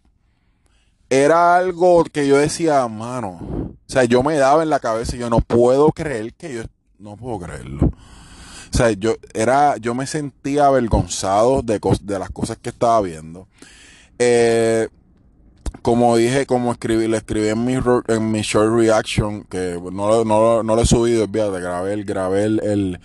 era 1.09 1.57
algo 1.57 2.03
que 2.05 2.27
yo 2.27 2.37
decía, 2.37 2.87
mano. 2.87 3.39
O 3.41 3.91
sea, 3.91 4.05
yo 4.05 4.23
me 4.23 4.37
daba 4.37 4.63
en 4.63 4.69
la 4.69 4.79
cabeza 4.79 5.15
y 5.15 5.19
yo 5.19 5.29
no 5.29 5.41
puedo 5.41 5.91
creer 5.91 6.33
que 6.33 6.53
yo, 6.53 6.63
no 6.97 7.17
puedo 7.17 7.39
creerlo. 7.39 7.87
O 7.87 8.77
sea, 8.77 8.91
yo, 8.91 9.15
era, 9.33 9.75
yo 9.77 9.93
me 9.93 10.07
sentía 10.07 10.67
avergonzado 10.67 11.61
de, 11.61 11.79
de 12.03 12.19
las 12.19 12.29
cosas 12.29 12.57
que 12.57 12.69
estaba 12.69 13.01
viendo. 13.01 13.47
Eh, 14.19 14.87
como 15.81 16.15
dije, 16.15 16.45
como 16.45 16.71
escribí, 16.71 17.07
le 17.07 17.17
escribí 17.17 17.47
en 17.47 17.63
mi, 18.31 18.41
short 18.41 18.73
reaction, 18.75 19.43
que 19.43 19.79
no, 19.91 20.23
no, 20.23 20.63
no 20.63 20.75
lo 20.75 20.81
he 20.81 20.85
subido, 20.85 21.23
olvídate, 21.23 21.59
grabé, 21.59 22.03
grabé 22.03 22.43
el, 22.43 22.99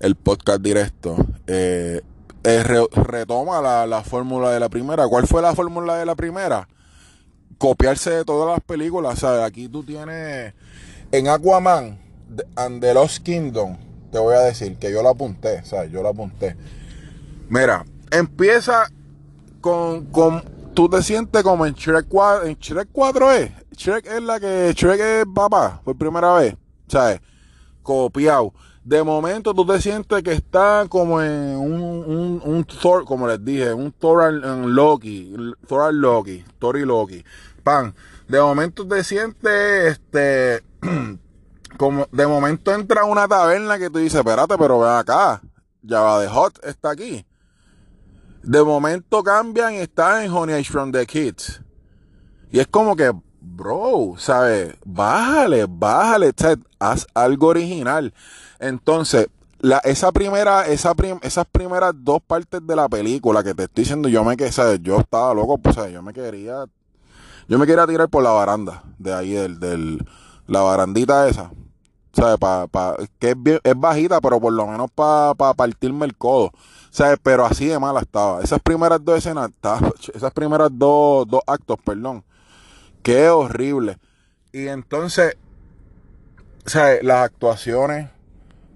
el, 0.00 0.14
podcast 0.16 0.62
directo. 0.62 1.16
Eh, 1.46 2.00
eh, 2.44 2.62
retoma 2.62 3.60
la, 3.60 3.86
la 3.86 4.02
fórmula 4.02 4.50
de 4.50 4.60
la 4.60 4.68
primera. 4.68 5.06
¿Cuál 5.06 5.26
fue 5.26 5.42
la 5.42 5.54
fórmula 5.54 5.96
de 5.96 6.06
la 6.06 6.14
primera? 6.14 6.68
Copiarse 7.58 8.10
de 8.10 8.24
todas 8.24 8.50
las 8.50 8.64
películas. 8.64 9.18
¿sabes? 9.18 9.42
Aquí 9.42 9.68
tú 9.68 9.82
tienes 9.82 10.54
en 11.12 11.28
Aquaman 11.28 11.98
and 12.56 12.80
the 12.80 12.94
Lost 12.94 13.22
Kingdom. 13.22 13.76
Te 14.10 14.18
voy 14.18 14.34
a 14.34 14.40
decir 14.40 14.76
que 14.76 14.90
yo 14.90 15.02
la 15.02 15.10
apunté, 15.10 15.62
¿sabes? 15.64 15.90
Yo 15.90 16.02
la 16.02 16.10
apunté. 16.10 16.56
Mira, 17.50 17.84
empieza 18.10 18.86
con, 19.60 20.06
con 20.06 20.42
tú 20.78 20.88
te 20.88 21.02
sientes 21.02 21.42
como 21.42 21.66
en 21.66 21.74
Shrek 21.74 22.06
4, 22.08 22.46
en 22.46 22.54
Shrek 22.54 22.90
4 22.92 23.32
es, 23.32 23.50
Shrek 23.72 24.06
es 24.06 24.22
la 24.22 24.38
que, 24.38 24.72
Shrek 24.76 25.00
es 25.00 25.24
papá, 25.34 25.80
por 25.82 25.98
primera 25.98 26.34
vez, 26.34 26.54
¿sabes? 26.86 27.20
Copiado. 27.82 28.54
De 28.84 29.02
momento 29.02 29.52
tú 29.52 29.66
te 29.66 29.80
sientes 29.80 30.22
que 30.22 30.30
está 30.30 30.86
como 30.88 31.20
en 31.20 31.56
un, 31.56 31.80
un, 31.82 32.42
un 32.44 32.64
Thor, 32.64 33.04
como 33.04 33.26
les 33.26 33.44
dije, 33.44 33.74
un 33.74 33.90
Thor 33.90 34.32
en 34.32 34.72
Loki, 34.72 35.34
Thor 35.66 35.92
Loki, 35.92 36.44
Thor 36.60 36.78
y 36.78 36.84
Loki. 36.84 37.24
Pan. 37.64 37.92
De 38.28 38.40
momento 38.40 38.86
te 38.86 39.02
sientes, 39.02 39.98
este, 39.98 40.62
como, 41.76 42.06
de 42.12 42.26
momento 42.28 42.72
entra 42.72 43.04
una 43.04 43.26
taberna 43.26 43.80
que 43.80 43.90
tú 43.90 43.98
dices, 43.98 44.20
espérate, 44.20 44.54
pero 44.56 44.78
ven 44.78 44.92
acá, 44.92 45.42
ya 45.82 46.02
va 46.02 46.20
de 46.20 46.28
Hot 46.28 46.64
está 46.64 46.90
aquí. 46.90 47.26
De 48.48 48.62
momento 48.62 49.22
cambian 49.22 49.74
y 49.74 49.76
están 49.76 50.22
en 50.22 50.32
Honey 50.32 50.58
I 50.58 50.64
from 50.64 50.90
the 50.90 51.04
Kids. 51.04 51.60
Y 52.50 52.60
es 52.60 52.66
como 52.66 52.96
que, 52.96 53.12
bro, 53.42 54.14
¿sabes? 54.16 54.74
Bájale, 54.86 55.66
bájale, 55.68 56.32
haz 56.78 57.06
algo 57.12 57.48
original. 57.48 58.14
Entonces, 58.58 59.28
la, 59.58 59.76
esa 59.80 60.12
primera, 60.12 60.66
esa 60.66 60.94
esas 61.20 61.44
primeras 61.44 61.92
dos 61.94 62.22
partes 62.26 62.66
de 62.66 62.74
la 62.74 62.88
película 62.88 63.44
que 63.44 63.52
te 63.52 63.64
estoy 63.64 63.84
diciendo, 63.84 64.08
yo 64.08 64.24
me 64.24 64.34
que, 64.34 64.50
¿sabes? 64.50 64.80
Yo 64.82 64.98
estaba 64.98 65.34
loco, 65.34 65.58
pues, 65.58 65.76
yo 65.92 66.00
me 66.00 66.14
quería, 66.14 66.64
yo 67.48 67.58
me 67.58 67.66
quería 67.66 67.86
tirar 67.86 68.08
por 68.08 68.22
la 68.22 68.30
baranda 68.30 68.82
de 68.96 69.12
ahí, 69.12 69.32
del, 69.32 69.60
del 69.60 70.08
la 70.46 70.62
barandita 70.62 71.28
esa. 71.28 71.50
¿Sabes? 72.18 72.38
Pa, 72.38 72.66
pa, 72.66 72.96
que 73.20 73.30
es, 73.30 73.36
es 73.62 73.78
bajita, 73.78 74.20
pero 74.20 74.40
por 74.40 74.52
lo 74.52 74.66
menos 74.66 74.90
para 74.90 75.34
pa 75.34 75.54
partirme 75.54 76.04
el 76.04 76.16
codo. 76.16 76.50
¿Sabes? 76.90 77.18
Pero 77.22 77.46
así 77.46 77.66
de 77.66 77.78
mala 77.78 78.00
estaba. 78.00 78.42
Esas 78.42 78.60
primeras 78.60 79.04
dos 79.04 79.18
escenas, 79.18 79.50
esas 80.14 80.32
primeras 80.32 80.70
dos, 80.72 81.28
dos 81.28 81.42
actos, 81.46 81.78
perdón. 81.84 82.24
Qué 83.02 83.28
horrible. 83.28 83.98
Y 84.52 84.66
entonces, 84.66 85.36
¿sabes? 86.66 87.04
Las 87.04 87.24
actuaciones 87.24 88.10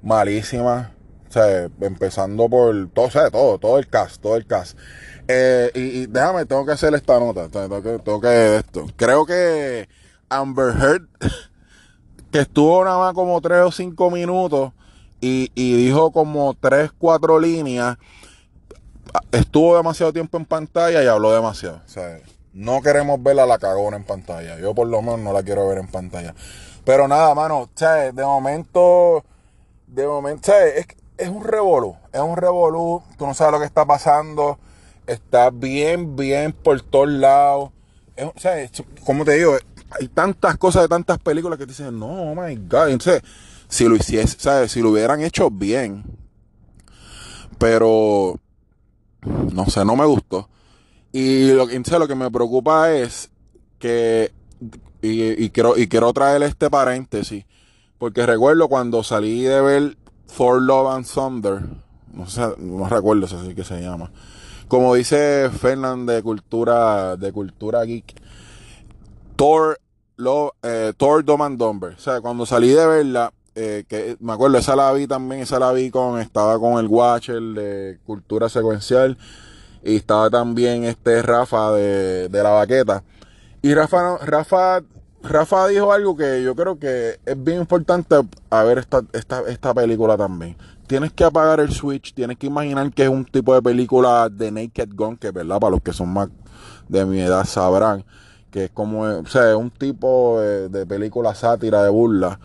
malísimas. 0.03 0.91
¿sabes? 1.33 1.71
Empezando 1.81 2.49
por 2.49 2.89
todo, 2.91 3.11
¿sabes? 3.11 3.33
Todo, 3.33 3.59
todo 3.59 3.79
el 3.79 3.89
cast, 3.89 4.21
todo 4.21 4.37
el 4.37 4.47
cast. 4.47 4.79
Eh, 5.27 5.71
y, 5.75 6.07
déjame, 6.07 6.45
tengo 6.45 6.67
que 6.67 6.73
hacer 6.73 6.95
esta 6.95 7.19
nota. 7.19 7.49
Tengo 7.49 7.83
que, 7.83 7.99
tengo 7.99 8.21
que 8.21 8.57
esto. 8.57 8.87
Creo 8.97 9.25
que 9.25 9.89
Amber 10.29 10.75
Heard, 10.77 11.09
que 12.33 12.41
estuvo 12.41 12.85
nada 12.85 12.99
más 12.99 13.15
como 13.15 13.41
tres 13.41 13.61
o 13.61 13.71
cinco 13.71 14.11
minutos 14.11 14.73
y, 15.21 15.49
dijo 15.55 16.11
como 16.11 16.55
tres, 16.55 16.91
cuatro 16.99 17.39
líneas. 17.39 17.97
Estuvo 19.31 19.77
demasiado 19.77 20.13
tiempo 20.13 20.39
en 20.39 20.47
pantalla 20.47 21.03
y 21.03 21.07
habló 21.07 21.33
demasiado. 21.33 21.81
O 21.85 21.89
sea, 21.89 22.19
no 22.53 22.81
queremos 22.83 23.23
verla 23.23 23.47
la 23.47 23.59
cagona 23.59 23.99
en 23.99 24.05
pantalla. 24.05 24.59
Yo 24.59 24.75
por 24.75 24.89
lo 24.89 25.01
menos 25.03 25.21
no 25.21 25.33
la 25.33 25.43
quiero 25.43 25.69
ver 25.69 25.79
en 25.79 25.87
pantalla. 25.87 26.35
Pero 26.85 27.07
nada, 27.07 27.35
mano, 27.35 27.69
de 27.79 28.25
momento, 28.25 29.25
de 29.87 30.07
momento, 30.07 30.53
es, 30.53 30.87
es 31.19 31.29
un 31.29 31.45
revolú, 31.45 31.97
es 32.13 32.21
un 32.21 32.37
revolú, 32.37 33.03
tú 33.17 33.27
no 33.27 33.35
sabes 33.35 33.53
lo 33.53 33.61
que 33.61 33.67
está 33.67 33.85
pasando, 33.85 34.59
está 35.07 35.51
bien, 35.51 36.17
bien 36.17 36.53
por 36.53 36.81
todos 36.81 37.11
lados. 37.11 37.71
sea, 38.37 38.69
como 39.05 39.25
te 39.25 39.33
digo, 39.33 39.57
hay 39.99 40.09
tantas 40.09 40.57
cosas 40.59 40.83
de 40.83 40.89
tantas 40.89 41.19
películas 41.19 41.59
que 41.59 41.67
dicen, 41.67 41.99
no, 41.99 42.33
oh 42.33 42.35
my 42.35 42.57
God. 42.57 42.89
Entonces, 42.89 43.23
si 43.69 43.89
lo 43.89 43.97
hiciese, 43.97 44.37
¿sabes? 44.39 44.73
Si 44.73 44.81
lo 44.81 44.91
hubieran 44.91 45.23
hecho 45.23 45.51
bien. 45.51 46.05
Pero 47.59 48.39
no 49.53 49.67
sé, 49.67 49.85
no 49.85 49.97
me 49.97 50.05
gustó. 50.05 50.49
Y 51.13 51.53
lo, 51.53 51.67
lo 51.67 52.09
que 52.09 52.15
me 52.15 52.31
preocupa 52.31 52.93
es 52.93 53.31
que 53.79 54.33
y, 55.03 55.51
quiero 55.51 55.77
y 55.77 55.89
quiero 55.89 56.13
traer 56.13 56.43
este 56.45 56.71
paréntesis 56.71 57.45
porque 57.99 58.27
recuerdo 58.27 58.69
cuando 58.69 59.05
salí 59.05 59.43
de 59.43 59.61
ver 59.61 59.97
Thor 60.37 60.61
Love 60.61 60.97
and 60.97 61.07
Thunder, 61.07 61.61
no 62.13 62.27
sé, 62.27 62.43
no 62.59 62.89
recuerdo 62.89 63.29
si 63.29 63.37
así 63.37 63.55
que 63.55 63.63
se 63.63 63.81
llama. 63.81 64.11
Como 64.67 64.95
dice 64.95 65.49
Fernand 65.51 66.11
de 66.11 66.21
cultura 66.21 67.17
de 67.17 67.31
cultura 67.31 67.85
geek, 67.85 68.15
Thor 69.43 69.81
Love, 70.19 70.53
eh, 70.63 70.93
Thor. 70.97 71.25
O 71.29 71.99
sea, 71.99 72.21
cuando 72.21 72.47
salí 72.47 72.69
de 72.69 72.87
verla 72.87 73.33
eh, 73.57 73.83
que 73.89 74.17
me 74.21 74.35
acuerdo, 74.35 74.57
esa 74.57 74.77
la 74.77 74.93
vi 74.93 75.09
también, 75.09 75.41
esa 75.41 75.59
la 75.59 75.73
vi 75.73 75.91
con, 75.91 76.21
estaba 76.21 76.61
con 76.61 76.79
el 76.79 76.87
Watcher 76.87 77.43
de 77.43 77.99
Cultura 78.07 78.49
Secuencial 78.49 79.19
y 79.83 79.97
estaba 79.97 80.31
también 80.31 80.85
este 80.85 81.23
Rafa 81.23 81.73
de, 81.73 82.29
la 82.31 82.51
Baqueta. 82.51 83.03
Y 83.63 83.75
Rafa, 83.75 84.19
Rafa, 84.19 84.83
Rafa 85.25 85.67
dijo 85.67 85.93
algo 85.93 86.17
que 86.17 86.45
yo 86.45 86.55
creo 86.55 86.79
que 86.79 87.19
es 87.27 87.43
bien 87.43 87.59
importante 87.59 88.15
a 88.49 88.63
ver 88.63 88.79
esta, 88.79 89.03
esta, 89.13 89.43
esta 89.49 89.75
película 89.75 90.17
también. 90.17 90.57
Tienes 90.87 91.13
que 91.13 91.25
apagar 91.25 91.59
el 91.59 91.73
switch, 91.73 92.15
tienes 92.15 92.39
que 92.39 92.47
imaginar 92.47 92.93
que 92.93 93.03
es 93.03 93.09
un 93.09 93.25
tipo 93.25 93.53
de 93.57 93.63
película 93.63 94.29
de 94.29 94.53
Naked 94.53 94.91
Gun, 94.95 95.17
que 95.17 95.33
verdad, 95.33 95.59
para 95.59 95.73
los 95.73 95.83
que 95.83 95.93
son 95.93 96.11
más 96.11 96.29
de 96.89 97.05
mi 97.05 97.21
edad 97.21 97.45
sabrán, 97.45 98.05
que 98.53 98.67
es 98.67 98.71
como, 98.71 99.03
o 99.03 99.27
sea, 99.27 99.57
un 99.57 99.71
tipo 99.71 100.39
de, 100.41 100.87
película 100.87 101.35
sátira 101.35 101.83
de 101.83 101.91
burla. 101.91 102.39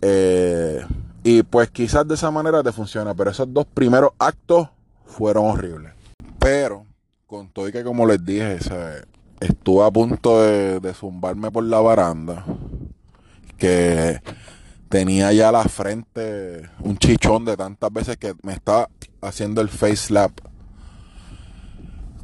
Eh, 0.00 0.80
y 1.24 1.42
pues 1.42 1.70
quizás 1.70 2.06
de 2.06 2.14
esa 2.14 2.30
manera 2.30 2.62
te 2.62 2.72
funciona, 2.72 3.12
pero 3.12 3.30
esos 3.30 3.52
dos 3.52 3.66
primeros 3.66 4.12
actos 4.18 4.68
fueron 5.04 5.46
horribles. 5.46 5.92
Pero, 6.38 6.86
con 7.26 7.48
todo 7.48 7.68
y 7.68 7.72
que 7.72 7.82
como 7.82 8.06
les 8.06 8.24
dije, 8.24 8.58
estuve 9.40 9.84
a 9.84 9.90
punto 9.90 10.40
de, 10.40 10.80
de 10.80 10.94
zumbarme 10.94 11.50
por 11.50 11.64
la 11.64 11.80
baranda, 11.80 12.44
que 13.58 14.20
tenía 14.88 15.32
ya 15.32 15.50
la 15.50 15.64
frente 15.64 16.70
un 16.80 16.98
chichón 16.98 17.44
de 17.44 17.56
tantas 17.56 17.92
veces 17.92 18.16
que 18.16 18.34
me 18.42 18.52
estaba 18.52 18.88
haciendo 19.20 19.60
el 19.60 19.68
face 19.68 19.96
slap. 19.96 20.32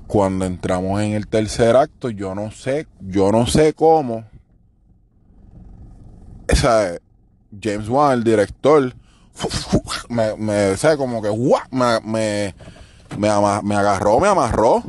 Cuando 0.08 0.46
entramos 0.46 1.00
en 1.02 1.12
el 1.12 1.28
tercer 1.28 1.76
acto, 1.76 2.08
yo 2.08 2.34
no 2.34 2.50
sé, 2.50 2.88
yo 2.98 3.30
no 3.30 3.46
sé 3.46 3.74
cómo. 3.74 4.24
Esa 6.48 6.98
James 7.62 7.88
Wan, 7.88 8.14
el 8.14 8.24
director, 8.24 8.94
me, 10.08 10.34
me 10.36 10.74
como 10.96 11.22
que 11.22 11.30
me, 11.70 12.00
me, 12.00 12.54
me, 13.18 13.28
agarró, 13.76 14.18
me 14.18 14.28
amarró. 14.28 14.82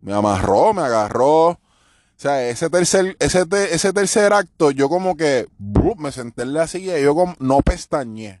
Me 0.00 0.14
amarró, 0.14 0.72
me 0.72 0.82
agarró. 0.82 1.48
O 1.48 1.58
sea, 2.16 2.48
ese 2.48 2.70
tercer, 2.70 3.16
ese, 3.18 3.44
ese 3.70 3.92
tercer 3.92 4.32
acto, 4.32 4.70
yo 4.70 4.88
como 4.88 5.16
que 5.16 5.46
me 5.98 6.10
senté 6.10 6.42
en 6.42 6.54
la 6.54 6.66
silla 6.66 6.98
y 6.98 7.02
yo 7.02 7.14
como, 7.14 7.34
no 7.38 7.58
pestañé. 7.60 8.40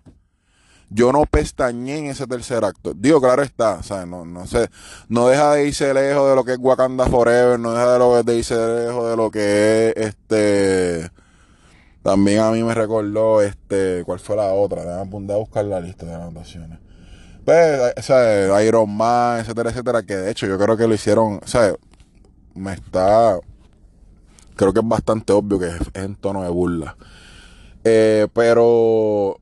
Yo 0.88 1.12
no 1.12 1.24
pestañé 1.26 1.98
en 1.98 2.06
ese 2.06 2.26
tercer 2.26 2.64
acto. 2.64 2.92
Digo, 2.94 3.20
claro 3.20 3.42
está, 3.42 3.82
sea, 3.82 4.06
no, 4.06 4.24
no 4.24 4.46
sé, 4.46 4.70
no 5.08 5.28
deja 5.28 5.52
de 5.54 5.66
irse 5.66 5.92
lejos 5.92 6.28
de 6.28 6.36
lo 6.36 6.44
que 6.44 6.52
es 6.52 6.58
Wakanda 6.58 7.06
Forever, 7.06 7.58
no 7.58 7.72
deja 7.72 7.92
de, 7.92 7.98
lo, 7.98 8.22
de 8.22 8.36
irse 8.36 8.54
lejos 8.54 9.10
de 9.10 9.16
lo 9.16 9.30
que 9.30 9.94
es 9.96 10.06
este 10.06 11.10
también 12.06 12.38
a 12.38 12.52
mí 12.52 12.62
me 12.62 12.72
recordó, 12.72 13.42
este, 13.42 14.04
¿cuál 14.04 14.20
fue 14.20 14.36
la 14.36 14.52
otra? 14.52 14.84
Déjame 14.84 15.08
apuntar 15.08 15.34
a 15.34 15.38
buscar 15.40 15.64
la 15.64 15.80
lista 15.80 16.06
de 16.06 16.14
anotaciones. 16.14 16.78
Pues, 17.44 17.94
o 17.96 18.02
sea, 18.02 18.62
Iron 18.62 18.96
Man, 18.96 19.40
etcétera, 19.40 19.70
etcétera, 19.70 20.04
que 20.04 20.14
de 20.14 20.30
hecho 20.30 20.46
yo 20.46 20.56
creo 20.56 20.76
que 20.76 20.86
lo 20.86 20.94
hicieron, 20.94 21.40
sea, 21.44 21.74
me 22.54 22.74
está, 22.74 23.40
creo 24.54 24.72
que 24.72 24.78
es 24.78 24.86
bastante 24.86 25.32
obvio 25.32 25.58
que 25.58 25.66
es, 25.66 25.80
en 25.94 26.14
tono 26.14 26.44
de 26.44 26.48
burla. 26.48 26.96
Eh, 27.82 28.28
pero, 28.32 29.40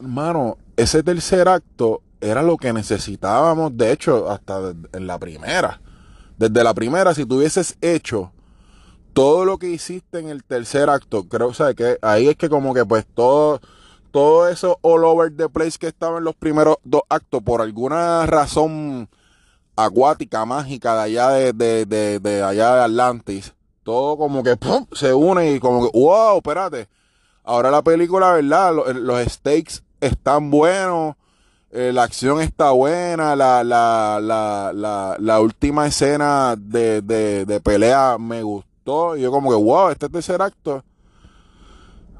hermano, 0.00 0.56
ese 0.76 1.02
tercer 1.02 1.48
acto 1.48 2.02
era 2.20 2.42
lo 2.42 2.56
que 2.56 2.72
necesitábamos, 2.72 3.76
de 3.76 3.92
hecho, 3.92 4.30
hasta 4.30 4.74
en 4.92 5.06
la 5.06 5.18
primera. 5.18 5.80
Desde 6.38 6.64
la 6.64 6.74
primera, 6.74 7.14
si 7.14 7.24
tuvieses 7.24 7.76
hecho 7.80 8.32
todo 9.12 9.46
lo 9.46 9.58
que 9.58 9.70
hiciste 9.70 10.18
en 10.18 10.28
el 10.28 10.44
tercer 10.44 10.90
acto, 10.90 11.24
creo, 11.24 11.48
o 11.48 11.54
sea, 11.54 11.72
que 11.72 11.98
ahí 12.02 12.28
es 12.28 12.36
que 12.36 12.50
como 12.50 12.74
que 12.74 12.84
pues 12.84 13.06
todo, 13.14 13.60
todo 14.10 14.46
eso 14.48 14.78
all 14.82 15.04
over 15.04 15.34
the 15.34 15.48
place 15.48 15.78
que 15.78 15.86
estaba 15.86 16.18
en 16.18 16.24
los 16.24 16.34
primeros 16.34 16.76
dos 16.84 17.02
actos, 17.08 17.42
por 17.42 17.62
alguna 17.62 18.26
razón 18.26 19.08
acuática, 19.74 20.44
mágica 20.44 20.94
de 20.96 21.02
allá 21.02 21.30
de, 21.30 22.42
allá 22.44 22.74
de 22.74 22.82
Atlantis, 22.82 23.54
todo 23.82 24.18
como 24.18 24.42
que 24.42 24.58
se 24.92 25.14
une 25.14 25.52
y 25.52 25.60
como 25.60 25.90
que, 25.90 25.98
wow, 25.98 26.36
espérate. 26.36 26.88
Ahora 27.44 27.70
la 27.70 27.82
película, 27.82 28.32
¿verdad? 28.32 28.74
Los, 28.94 29.32
stakes 29.32 29.82
están 30.00 30.50
buenos, 30.50 31.16
eh, 31.70 31.92
la 31.92 32.04
acción 32.04 32.40
está 32.40 32.70
buena, 32.70 33.36
la, 33.36 33.64
la, 33.64 34.20
la, 34.22 35.16
la, 35.18 35.40
última 35.40 35.86
escena 35.86 36.54
de, 36.56 37.02
de 37.02 37.60
pelea 37.60 38.16
me 38.18 38.42
gustó 38.42 39.16
y 39.16 39.22
yo 39.22 39.30
como 39.30 39.50
que, 39.50 39.56
wow, 39.56 39.90
este 39.90 40.08
tercer 40.08 40.40
acto 40.40 40.84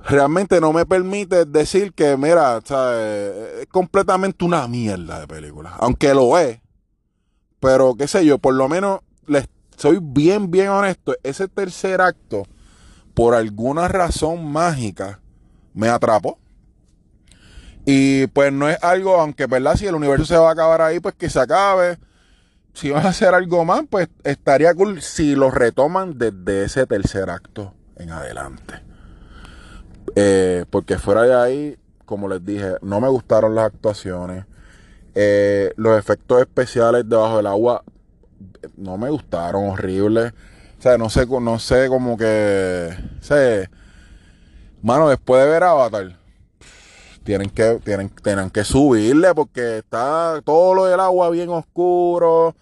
realmente 0.07 0.61
no 0.61 0.73
me 0.73 0.87
permite 0.87 1.45
decir 1.45 1.93
que, 1.93 2.17
mira, 2.17 2.59
es 2.59 3.67
completamente 3.69 4.45
una 4.45 4.67
mierda 4.69 5.21
de 5.21 5.27
película. 5.27 5.75
Aunque 5.79 6.15
lo 6.15 6.39
es. 6.39 6.61
Pero 7.61 7.95
qué 7.95 8.07
sé 8.07 8.25
yo, 8.25 8.39
por 8.39 8.55
lo 8.55 8.69
menos 8.69 9.01
les 9.27 9.49
soy 9.77 9.99
bien, 10.01 10.51
bien 10.51 10.69
honesto. 10.69 11.15
Ese 11.23 11.49
tercer 11.49 12.01
acto, 12.01 12.45
por 13.15 13.35
alguna 13.35 13.89
razón 13.89 14.51
mágica, 14.51 15.21
me 15.75 15.89
atrapó. 15.89 16.39
Y 17.87 18.27
pues 18.27 18.53
no 18.53 18.69
es 18.69 18.83
algo, 18.83 19.19
aunque 19.19 19.47
verdad, 19.47 19.77
si 19.77 19.87
el 19.87 19.95
universo 19.95 20.27
se 20.27 20.37
va 20.37 20.51
a 20.51 20.53
acabar 20.53 20.83
ahí, 20.83 21.01
pues 21.01 21.15
que 21.15 21.31
se 21.31 21.41
acabe 21.41 21.99
si 22.77 22.91
van 22.91 23.07
a 23.07 23.09
hacer 23.09 23.35
algo 23.35 23.65
más, 23.65 23.85
pues 23.89 24.09
estaría 24.23 24.75
cool 24.75 25.01
si 25.01 25.35
lo 25.35 25.51
retoman 25.51 26.19
desde 26.19 26.65
ese 26.65 26.87
tercer 26.87 27.31
acto 27.31 27.73
en 27.97 28.11
adelante. 28.11 28.83
Eh, 30.15 30.67
porque 30.69 30.99
fuera 30.99 31.23
de 31.23 31.35
ahí, 31.35 31.79
como 32.05 32.29
les 32.29 32.45
dije, 32.45 32.75
no 32.83 33.01
me 33.01 33.09
gustaron 33.09 33.55
las 33.55 33.67
actuaciones. 33.67 34.45
Eh, 35.15 35.73
los 35.77 35.99
efectos 35.99 36.41
especiales 36.43 37.09
debajo 37.09 37.39
del 37.39 37.47
agua 37.47 37.83
no 38.77 38.99
me 38.99 39.09
gustaron, 39.09 39.71
horribles. 39.71 40.35
O 40.79 40.83
sea, 40.83 40.99
no 40.99 41.09
sé, 41.09 41.27
no 41.27 41.59
sé 41.59 41.89
como 41.89 42.19
que. 42.19 42.95
Sé, 43.21 43.71
mano, 44.83 45.09
después 45.09 45.43
de 45.43 45.51
ver 45.51 45.63
Avatar, 45.63 46.19
tienen 47.27 47.51
que, 47.51 47.79
tienen, 47.85 48.09
tienen 48.09 48.49
que 48.49 48.65
subirle 48.65 49.35
porque 49.35 49.79
está 49.79 50.41
todo 50.43 50.75
lo 50.75 50.85
del 50.87 51.01
agua 51.01 51.29
bien 51.29 51.51
oscuro 51.51 52.55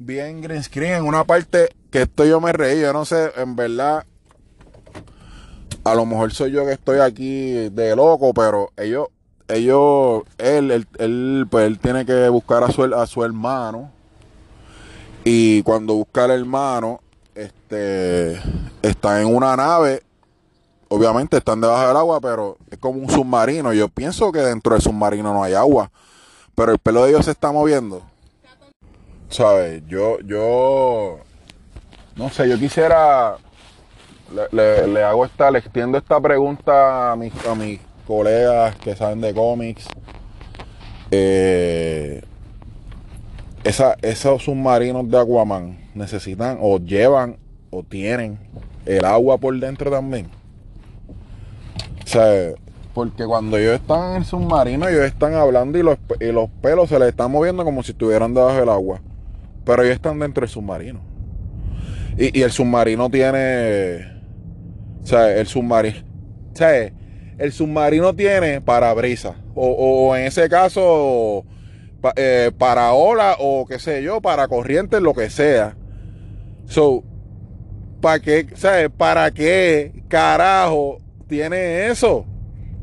bien 0.00 0.40
green 0.40 0.62
screen. 0.62 0.94
En 0.94 1.04
una 1.04 1.24
parte 1.24 1.68
que 1.90 2.02
esto 2.02 2.24
yo 2.24 2.40
me 2.40 2.52
reí, 2.52 2.80
yo 2.80 2.92
no 2.92 3.04
sé, 3.04 3.30
en 3.36 3.54
verdad, 3.54 4.04
a 5.84 5.94
lo 5.94 6.06
mejor 6.06 6.32
soy 6.32 6.50
yo 6.50 6.66
que 6.66 6.72
estoy 6.72 6.98
aquí 6.98 7.68
de 7.68 7.94
loco, 7.94 8.34
pero 8.34 8.72
ellos, 8.76 9.08
ellos, 9.46 10.22
él, 10.38 10.86
él, 10.98 11.46
pues 11.48 11.66
él 11.66 11.78
tiene 11.78 12.04
que 12.04 12.28
buscar 12.28 12.64
a 12.64 12.72
su, 12.72 12.82
a 12.82 13.06
su 13.06 13.22
hermano. 13.22 13.92
Y 15.22 15.62
cuando 15.62 15.94
busca 15.94 16.24
al 16.24 16.30
hermano, 16.30 17.00
este, 17.34 18.40
está 18.82 19.20
en 19.20 19.28
una 19.28 19.54
nave, 19.54 20.02
obviamente 20.90 21.38
están 21.38 21.60
debajo 21.60 21.88
del 21.88 21.96
agua, 21.96 22.20
pero 22.20 22.58
es 22.70 22.78
como 22.78 23.00
un 23.00 23.08
submarino, 23.10 23.72
yo 23.72 23.88
pienso 23.88 24.30
que 24.30 24.40
dentro 24.40 24.74
del 24.74 24.82
submarino 24.82 25.32
no 25.32 25.42
hay 25.42 25.54
agua, 25.54 25.90
pero 26.54 26.72
el 26.72 26.78
pelo 26.78 27.04
de 27.04 27.10
ellos 27.10 27.24
se 27.24 27.30
está 27.30 27.50
moviendo 27.50 28.02
¿sabes? 29.30 29.82
Yo, 29.86 30.18
yo, 30.20 31.20
no 32.16 32.28
sé, 32.30 32.48
yo 32.48 32.58
quisiera, 32.58 33.36
le, 34.52 35.02
hago 35.02 35.24
esta, 35.24 35.50
le 35.50 35.60
extiendo 35.60 35.96
esta 35.96 36.20
pregunta 36.20 37.12
a 37.12 37.16
mis, 37.16 37.32
a 37.46 37.54
mis 37.54 37.80
colegas 38.06 38.76
que 38.76 38.94
saben 38.94 39.20
de 39.20 39.32
cómics. 39.32 39.86
Eh, 41.12 42.22
esa, 43.64 43.96
esos 44.02 44.44
submarinos 44.44 45.08
de 45.08 45.18
Aquaman 45.18 45.78
necesitan 45.94 46.58
o 46.60 46.78
llevan 46.78 47.38
o 47.70 47.82
tienen 47.82 48.38
el 48.86 49.04
agua 49.04 49.38
por 49.38 49.58
dentro 49.58 49.90
también. 49.90 50.28
O 52.10 52.12
sea, 52.12 52.54
porque 52.92 53.24
cuando 53.24 53.56
ellos 53.56 53.74
están 53.74 54.10
en 54.10 54.16
el 54.16 54.24
submarino, 54.24 54.88
ellos 54.88 55.04
están 55.04 55.34
hablando 55.34 55.78
y 55.78 55.84
los, 55.84 55.96
y 56.18 56.32
los 56.32 56.50
pelos 56.60 56.88
se 56.88 56.98
les 56.98 57.10
están 57.10 57.30
moviendo 57.30 57.64
como 57.64 57.84
si 57.84 57.92
estuvieran 57.92 58.34
debajo 58.34 58.58
del 58.58 58.68
agua. 58.68 59.00
Pero 59.64 59.84
ellos 59.84 59.94
están 59.94 60.18
dentro 60.18 60.40
del 60.40 60.50
submarino. 60.50 61.00
Y, 62.18 62.42
el 62.42 62.50
submarino 62.50 63.08
tiene. 63.10 64.06
O 65.04 65.06
sea, 65.06 65.32
el 65.36 65.46
submarino. 65.46 65.98
O 66.52 66.64
el 67.38 67.52
submarino 67.52 68.12
tiene 68.16 68.60
parabrisas. 68.60 69.36
O, 69.54 69.68
o, 69.68 70.16
en 70.16 70.26
ese 70.26 70.48
caso, 70.48 71.44
eh, 72.16 72.50
para 72.58 72.92
ola 72.92 73.36
o 73.38 73.66
qué 73.66 73.78
sé 73.78 74.02
yo, 74.02 74.20
para 74.20 74.48
corrientes, 74.48 75.00
lo 75.00 75.14
que 75.14 75.30
sea. 75.30 75.76
So, 76.66 77.04
¿para 78.00 78.18
qué, 78.18 78.48
¿sabes? 78.56 78.90
¿Para 78.90 79.30
qué 79.30 80.02
carajo 80.08 80.98
tiene 81.30 81.86
eso? 81.86 82.26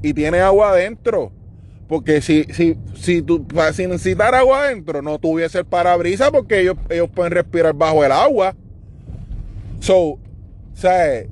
Y 0.01 0.13
tiene 0.13 0.39
agua 0.39 0.71
adentro. 0.71 1.31
Porque 1.87 2.21
si, 2.21 2.45
si, 2.45 2.75
si, 2.95 3.21
tú, 3.21 3.45
si 3.73 3.87
necesitar 3.87 4.33
agua 4.33 4.63
adentro, 4.63 5.01
no 5.01 5.19
tuviese 5.19 5.59
el 5.59 5.65
parabrisas 5.65 6.31
porque 6.31 6.61
ellos, 6.61 6.75
ellos 6.89 7.09
pueden 7.13 7.31
respirar 7.31 7.73
bajo 7.73 8.03
el 8.03 8.11
agua. 8.11 8.55
So, 9.79 10.17
¿sabes? 10.73 11.27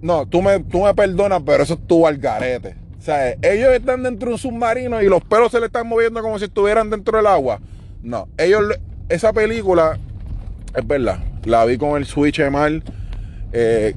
No, 0.00 0.26
tú 0.26 0.40
me, 0.40 0.60
tú 0.60 0.84
me 0.84 0.94
perdonas, 0.94 1.42
pero 1.44 1.62
eso 1.62 1.74
es 1.74 1.86
tu 1.86 2.06
algarete. 2.06 2.76
¿Sabes? 3.00 3.36
Ellos 3.42 3.72
están 3.74 4.02
dentro 4.02 4.28
de 4.28 4.34
un 4.34 4.38
submarino 4.38 5.02
y 5.02 5.08
los 5.08 5.22
pelos 5.24 5.50
se 5.50 5.58
le 5.58 5.66
están 5.66 5.86
moviendo 5.88 6.22
como 6.22 6.38
si 6.38 6.44
estuvieran 6.44 6.88
dentro 6.88 7.16
del 7.18 7.26
agua. 7.26 7.60
No, 8.02 8.28
ellos, 8.38 8.62
esa 9.08 9.32
película, 9.32 9.98
es 10.74 10.86
verdad, 10.86 11.18
la 11.44 11.64
vi 11.64 11.76
con 11.76 11.96
el 11.96 12.06
switch 12.06 12.40
mal 12.50 12.82
Eh, 13.52 13.94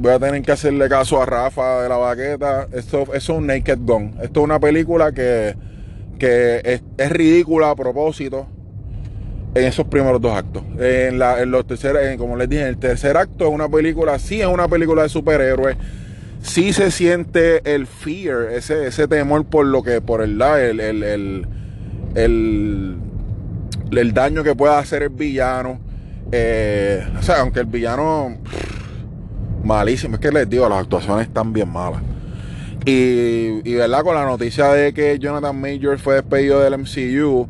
voy 0.00 0.12
a 0.12 0.18
tener 0.18 0.40
que 0.40 0.50
hacerle 0.50 0.88
caso 0.88 1.20
a 1.20 1.26
Rafa 1.26 1.82
de 1.82 1.88
la 1.90 1.96
baqueta. 1.98 2.66
Esto, 2.72 3.02
eso 3.02 3.14
es 3.14 3.28
un 3.28 3.46
Naked 3.46 3.78
Gun. 3.80 4.14
Esto 4.22 4.40
es 4.40 4.44
una 4.44 4.58
película 4.58 5.12
que, 5.12 5.54
que 6.18 6.80
es, 6.96 7.10
ridícula 7.10 7.70
a 7.70 7.76
propósito 7.76 8.46
en 9.54 9.64
esos 9.64 9.86
primeros 9.86 10.18
dos 10.22 10.34
actos. 10.34 10.62
En, 10.78 11.18
la, 11.18 11.42
en 11.42 11.50
los 11.50 11.66
terceros, 11.66 12.00
como 12.16 12.36
les 12.36 12.48
dije, 12.48 12.62
en 12.62 12.68
el 12.68 12.78
tercer 12.78 13.18
acto 13.18 13.46
es 13.46 13.52
una 13.52 13.68
película, 13.68 14.18
sí 14.18 14.40
es 14.40 14.46
una 14.46 14.68
película 14.68 15.02
de 15.02 15.10
superhéroes. 15.10 15.76
Sí 16.40 16.72
se 16.72 16.90
siente 16.90 17.74
el 17.74 17.86
fear, 17.86 18.50
ese, 18.52 18.86
ese 18.86 19.06
temor 19.06 19.44
por 19.44 19.66
lo 19.66 19.82
que, 19.82 20.00
por 20.00 20.22
el, 20.22 20.40
el, 20.40 20.80
el, 20.80 21.46
el, 22.14 22.96
el 23.92 24.14
daño 24.14 24.42
que 24.42 24.54
pueda 24.54 24.78
hacer 24.78 25.02
el 25.02 25.10
villano. 25.10 25.78
Eh, 26.32 27.06
o 27.18 27.22
sea, 27.22 27.40
aunque 27.40 27.60
el 27.60 27.66
villano 27.66 28.38
malísimo. 29.70 30.16
Es 30.16 30.20
que 30.20 30.32
les 30.32 30.50
digo, 30.50 30.68
las 30.68 30.80
actuaciones 30.80 31.28
están 31.28 31.52
bien 31.52 31.68
malas. 31.68 32.02
Y, 32.84 33.74
verdad, 33.74 34.02
con 34.02 34.14
la 34.14 34.24
noticia 34.24 34.68
de 34.72 34.92
que 34.92 35.18
Jonathan 35.18 35.58
Major 35.60 35.98
fue 35.98 36.14
despedido 36.14 36.60
del 36.60 36.78
MCU, 36.78 37.46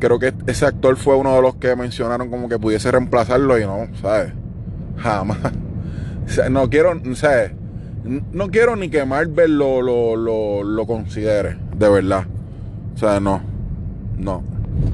creo 0.00 0.18
que 0.18 0.32
ese 0.46 0.66
actor 0.66 0.96
fue 0.96 1.14
uno 1.14 1.34
de 1.36 1.42
los 1.42 1.56
que 1.56 1.76
mencionaron 1.76 2.30
como 2.30 2.48
que 2.48 2.58
pudiese 2.58 2.90
reemplazarlo 2.90 3.58
y 3.58 3.62
no, 3.62 3.86
¿sabes? 4.00 4.32
Jamás. 4.96 5.38
no 6.50 6.68
quiero, 6.68 7.00
¿sabes? 7.14 7.52
No 8.04 8.48
quiero 8.48 8.74
ni 8.74 8.88
que 8.88 9.04
Marvel 9.04 9.56
lo, 9.56 9.82
lo, 9.82 10.64
lo, 10.64 10.86
considere, 10.86 11.56
de 11.76 11.88
verdad. 11.88 12.24
O 12.94 12.98
sea, 12.98 13.20
no. 13.20 13.40
No. 14.18 14.42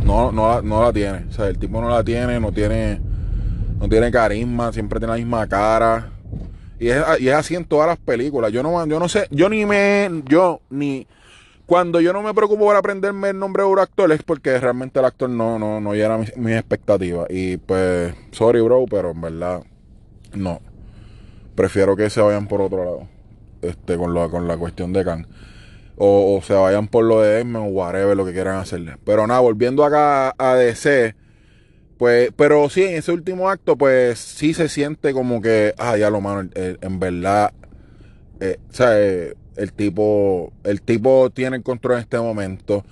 No, 0.04 0.32
no, 0.32 0.60
no 0.60 0.82
la 0.82 0.92
tiene. 0.92 1.24
O 1.30 1.32
sea, 1.32 1.46
el 1.46 1.58
tipo 1.58 1.80
no 1.80 1.88
la 1.88 2.04
tiene, 2.04 2.38
no 2.40 2.52
tiene. 2.52 3.00
No 3.80 3.88
tiene 3.88 4.10
carisma, 4.10 4.72
siempre 4.72 4.98
tiene 4.98 5.12
la 5.12 5.18
misma 5.18 5.46
cara. 5.46 6.17
Y 6.80 6.88
es, 6.88 7.02
y 7.20 7.28
es 7.28 7.34
así 7.34 7.54
en 7.54 7.64
todas 7.64 7.88
las 7.88 7.98
películas. 7.98 8.52
Yo 8.52 8.62
no, 8.62 8.86
yo 8.86 8.98
no 8.98 9.08
sé, 9.08 9.26
yo 9.30 9.48
ni 9.48 9.66
me, 9.66 10.22
yo 10.26 10.60
ni, 10.70 11.06
cuando 11.68 12.00
yo 12.00 12.14
no 12.14 12.22
me 12.22 12.32
preocupo 12.32 12.64
por 12.64 12.76
aprenderme 12.76 13.28
el 13.28 13.38
nombre 13.38 13.62
de 13.62 13.68
un 13.68 13.78
actor 13.78 14.10
es 14.10 14.22
porque 14.22 14.58
realmente 14.58 15.00
el 15.00 15.04
actor 15.04 15.28
no, 15.28 15.58
no, 15.58 15.82
no 15.82 15.92
llena 15.92 16.16
mis, 16.16 16.56
expectativas. 16.56 17.26
Y 17.28 17.58
pues, 17.58 18.14
sorry 18.32 18.62
bro, 18.62 18.86
pero 18.88 19.10
en 19.10 19.20
verdad, 19.20 19.62
no. 20.32 20.62
Prefiero 21.54 21.94
que 21.94 22.08
se 22.08 22.22
vayan 22.22 22.48
por 22.48 22.62
otro 22.62 22.84
lado. 22.86 23.08
Este, 23.60 23.98
con 23.98 24.14
la, 24.14 24.30
con 24.30 24.48
la 24.48 24.56
cuestión 24.56 24.94
de 24.94 25.04
Khan. 25.04 25.26
O, 25.96 26.38
o 26.38 26.42
se 26.42 26.54
vayan 26.54 26.88
por 26.88 27.04
lo 27.04 27.20
de 27.20 27.40
Edmund 27.40 27.66
o 27.66 27.68
whatever, 27.68 28.16
lo 28.16 28.24
que 28.24 28.32
quieran 28.32 28.56
hacerle. 28.56 28.96
Pero 29.04 29.26
nada, 29.26 29.40
volviendo 29.40 29.84
acá 29.84 30.34
a 30.38 30.54
DC 30.54 31.14
pues, 31.98 32.30
pero 32.36 32.70
sí, 32.70 32.84
en 32.84 32.94
ese 32.94 33.12
último 33.12 33.50
acto, 33.50 33.76
pues 33.76 34.18
sí 34.18 34.54
se 34.54 34.68
siente 34.68 35.12
como 35.12 35.42
que, 35.42 35.74
ah, 35.78 35.96
ya 35.96 36.10
lo 36.10 36.20
mano, 36.20 36.48
en 36.54 37.00
verdad, 37.00 37.52
eh, 38.40 38.58
o 38.70 38.72
sea, 38.72 39.00
eh, 39.00 39.34
el 39.56 39.72
tipo, 39.72 40.52
el 40.62 40.80
tipo 40.80 41.30
tiene 41.30 41.56
el 41.56 41.62
control 41.62 41.94
en 41.94 42.00
este 42.00 42.18
momento. 42.18 42.84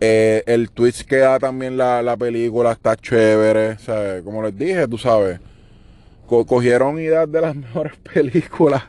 Eh, 0.00 0.44
el 0.46 0.70
twist 0.70 1.02
que 1.02 1.16
da 1.16 1.38
también 1.38 1.76
la, 1.76 2.16
película 2.18 2.72
está 2.72 2.96
chévere, 2.96 3.70
o 3.72 3.78
sea, 3.78 4.22
como 4.22 4.42
les 4.42 4.56
dije, 4.56 4.86
tú 4.86 4.98
sabes, 4.98 5.40
cogieron 6.26 6.98
ideas 6.98 7.30
de 7.30 7.40
las 7.40 7.56
mejores 7.56 7.94
películas 7.96 8.84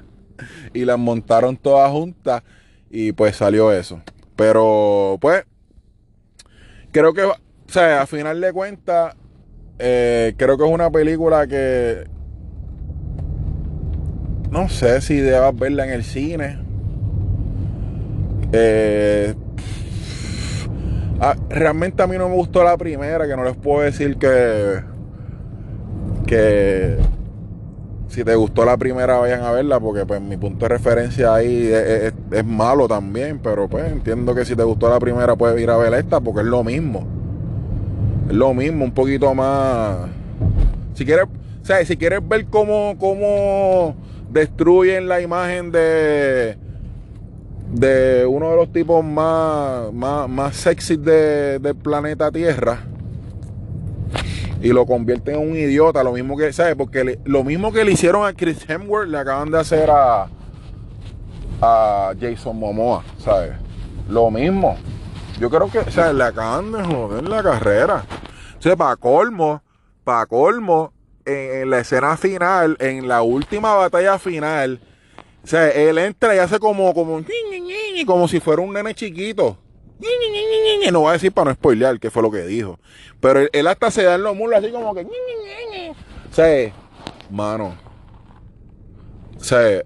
y 0.74 0.86
las 0.86 1.00
montaron 1.00 1.58
todas 1.58 1.90
juntas 1.92 2.44
y 2.90 3.12
pues 3.14 3.36
salió 3.38 3.72
eso. 3.72 4.02
Pero, 4.36 5.18
pues, 5.20 5.46
creo 6.92 7.14
que, 7.14 7.24
o 7.24 7.36
sea, 7.68 8.04
a 8.04 8.06
final 8.06 8.40
de 8.40 8.54
cuentas, 8.54 9.16
eh, 9.80 10.34
creo 10.38 10.58
que 10.58 10.66
es 10.66 10.72
una 10.72 10.90
película 10.90 11.48
que 11.48 12.08
no 14.50 14.70
sé 14.70 15.02
si 15.02 15.18
debas 15.18 15.56
verla 15.58 15.86
en 15.86 15.92
el 15.92 16.04
cine. 16.04 16.60
Eh, 18.54 19.36
ah, 21.20 21.36
realmente 21.50 22.02
a 22.02 22.08
mí 22.08 22.18
no 22.18 22.30
me 22.30 22.36
gustó 22.36 22.64
la 22.64 22.78
primera, 22.78 23.28
que 23.28 23.36
no 23.36 23.44
les 23.44 23.56
puedo 23.56 23.82
decir 23.82 24.18
que 24.18 24.82
que 26.26 26.98
si 28.10 28.24
te 28.24 28.36
gustó 28.36 28.66
la 28.66 28.78
primera 28.78 29.18
vayan 29.18 29.44
a 29.44 29.52
verla, 29.52 29.80
porque 29.80 30.06
pues 30.06 30.22
mi 30.22 30.38
punto 30.38 30.66
de 30.66 30.70
referencia 30.70 31.34
ahí 31.34 31.68
es, 31.68 32.14
es 32.32 32.46
malo 32.46 32.88
también, 32.88 33.40
pero 33.40 33.68
pues 33.68 33.92
entiendo 33.92 34.34
que 34.36 34.44
si 34.44 34.56
te 34.56 34.64
gustó 34.64 34.90
la 34.90 35.00
primera 35.00 35.36
puedes 35.36 35.62
ir 35.62 35.70
a 35.70 35.78
ver 35.78 35.94
esta 35.94 36.20
porque 36.20 36.42
es 36.42 36.48
lo 36.48 36.64
mismo. 36.64 37.17
Lo 38.30 38.54
mismo, 38.54 38.86
un 38.86 38.92
poquito 38.92 39.34
más. 39.34 40.10
Si 40.94 41.06
quieres, 41.06 41.26
o 41.26 41.66
sea, 41.66 41.84
si 41.86 41.98
quieres 41.98 42.28
ver 42.28 42.46
cómo, 42.46 42.96
cómo 43.00 43.96
destruyen 44.30 45.08
la 45.08 45.22
imagen 45.22 45.72
de 45.72 46.58
de 47.72 48.26
uno 48.26 48.52
de 48.52 48.56
los 48.56 48.72
tipos 48.72 49.04
más, 49.04 49.92
más, 49.92 50.30
más 50.30 50.56
sexy 50.56 50.96
de, 50.96 51.60
del 51.60 51.76
planeta 51.76 52.32
Tierra 52.32 52.80
y 54.62 54.70
lo 54.70 54.86
convierten 54.86 55.36
en 55.36 55.50
un 55.52 55.56
idiota, 55.56 56.02
lo 56.02 56.14
mismo 56.14 56.38
que, 56.38 56.52
¿sabes? 56.54 56.76
Porque 56.76 57.20
lo 57.26 57.44
mismo 57.44 57.74
que 57.74 57.84
le 57.84 57.92
hicieron 57.92 58.26
a 58.26 58.34
Chris 58.34 58.68
Hemsworth 58.68 59.10
le 59.10 59.18
acaban 59.18 59.52
de 59.52 59.60
hacer 59.60 59.90
a 59.90 60.30
a 61.62 62.14
Jason 62.20 62.58
Momoa, 62.58 63.04
¿sabes? 63.18 63.54
Lo 64.10 64.30
mismo. 64.30 64.78
Yo 65.40 65.50
creo 65.50 65.70
que, 65.70 65.80
o 65.80 65.92
sea, 65.92 66.14
le 66.14 66.24
acaban 66.24 66.72
de 66.72 66.84
joder 66.84 67.28
la 67.28 67.44
carrera. 67.44 68.06
O 68.58 68.62
sea, 68.62 68.76
para 68.76 68.96
colmo, 68.96 69.62
para 70.04 70.26
colmo, 70.26 70.94
en, 71.26 71.70
la 71.70 71.80
escena 71.80 72.18
final, 72.18 72.78
en 72.80 73.08
la 73.08 73.22
última 73.22 73.76
batalla 73.76 74.18
final, 74.18 74.80
o 75.44 75.48
sea, 75.48 75.70
él 75.70 75.98
entra 75.98 76.36
y 76.36 76.40
hace 76.40 76.60
como, 76.60 76.94
como, 76.94 77.24
como 78.06 78.28
si 78.28 78.40
fuera 78.40 78.62
un 78.62 78.74
nene 78.74 78.94
chiquito. 78.96 79.58
No 80.92 81.02
voy 81.02 81.10
a 81.10 81.14
decir 81.14 81.32
para 81.32 81.52
no 81.52 81.56
spoilear 81.56 82.00
qué 82.00 82.12
fue 82.12 82.22
lo 82.22 82.32
que 82.32 82.42
dijo. 82.42 82.80
Pero 83.20 83.48
él, 83.52 83.68
hasta 83.68 83.92
se 83.92 84.04
da 84.04 84.16
en 84.16 84.24
los 84.24 84.36
mulos 84.36 84.60
así 84.60 84.72
como 84.72 84.94
que. 84.94 85.02
O 85.02 86.34
sea, 86.34 86.74
mano. 87.30 87.78
O 89.38 89.44
sea, 89.44 89.84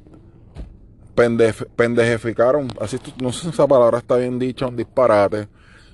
pendejificaron. 1.13 2.67
Así, 2.79 2.97
no 3.21 3.31
sé 3.31 3.43
si 3.43 3.49
esa 3.49 3.67
palabra 3.67 3.99
está 3.99 4.17
bien 4.17 4.39
dicha, 4.39 4.67
un 4.67 4.77
disparate 4.77 5.47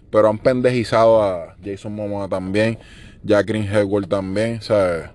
pero 0.10 0.30
han 0.30 0.38
pendejizado 0.38 1.22
a 1.22 1.56
Jason 1.64 1.94
Momoa 1.94 2.28
también, 2.28 2.80
Jacqueline 3.24 3.68
Hegel 3.68 4.08
también, 4.08 4.58
o 4.58 4.62
sea, 4.62 5.14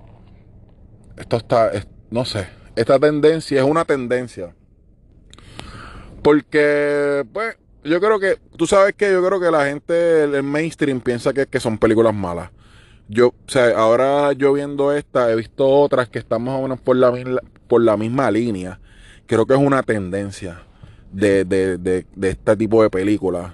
esto 1.16 1.36
está, 1.36 1.70
no 2.10 2.24
sé, 2.24 2.48
esta 2.76 2.98
tendencia 2.98 3.60
es 3.60 3.66
una 3.66 3.84
tendencia. 3.84 4.54
Porque, 6.22 7.24
pues, 7.32 7.56
yo 7.82 8.00
creo 8.00 8.20
que, 8.20 8.38
tú 8.56 8.66
sabes 8.66 8.94
que 8.94 9.10
yo 9.10 9.26
creo 9.26 9.40
que 9.40 9.50
la 9.50 9.66
gente, 9.66 10.24
el 10.24 10.42
mainstream 10.42 11.00
piensa 11.00 11.32
que, 11.32 11.46
que 11.46 11.58
son 11.58 11.78
películas 11.78 12.14
malas. 12.14 12.50
Yo, 13.08 13.28
o 13.28 13.50
sea, 13.50 13.76
ahora 13.76 14.32
yo 14.32 14.52
viendo 14.52 14.92
esta, 14.92 15.32
he 15.32 15.36
visto 15.36 15.68
otras 15.68 16.08
que 16.08 16.20
están 16.20 16.44
más 16.44 16.58
o 16.58 16.62
menos 16.62 16.80
por 16.80 16.96
la, 16.96 17.12
por 17.66 17.82
la 17.82 17.96
misma 17.96 18.30
línea. 18.30 18.78
Creo 19.32 19.46
que 19.46 19.54
es 19.54 19.60
una 19.60 19.82
tendencia 19.82 20.60
de, 21.10 21.46
de, 21.46 21.78
de, 21.78 22.04
de 22.14 22.28
este 22.28 22.54
tipo 22.54 22.82
de 22.82 22.90
películas 22.90 23.52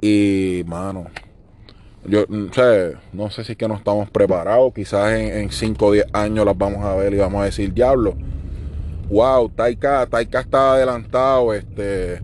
y, 0.00 0.64
mano, 0.66 1.06
yo 2.04 2.24
sé, 2.52 2.96
no 3.12 3.30
sé 3.30 3.44
si 3.44 3.52
es 3.52 3.58
que 3.58 3.68
no 3.68 3.76
estamos 3.76 4.10
preparados. 4.10 4.74
Quizás 4.74 5.12
en 5.12 5.48
5 5.52 5.86
o 5.86 5.92
10 5.92 6.06
años 6.12 6.44
las 6.44 6.58
vamos 6.58 6.84
a 6.84 6.96
ver 6.96 7.14
y 7.14 7.18
vamos 7.18 7.40
a 7.40 7.44
decir, 7.44 7.72
diablo, 7.72 8.16
wow, 9.08 9.48
Taika, 9.48 10.06
Taika 10.06 10.40
está 10.40 10.72
adelantado. 10.72 11.54
Este, 11.54 12.20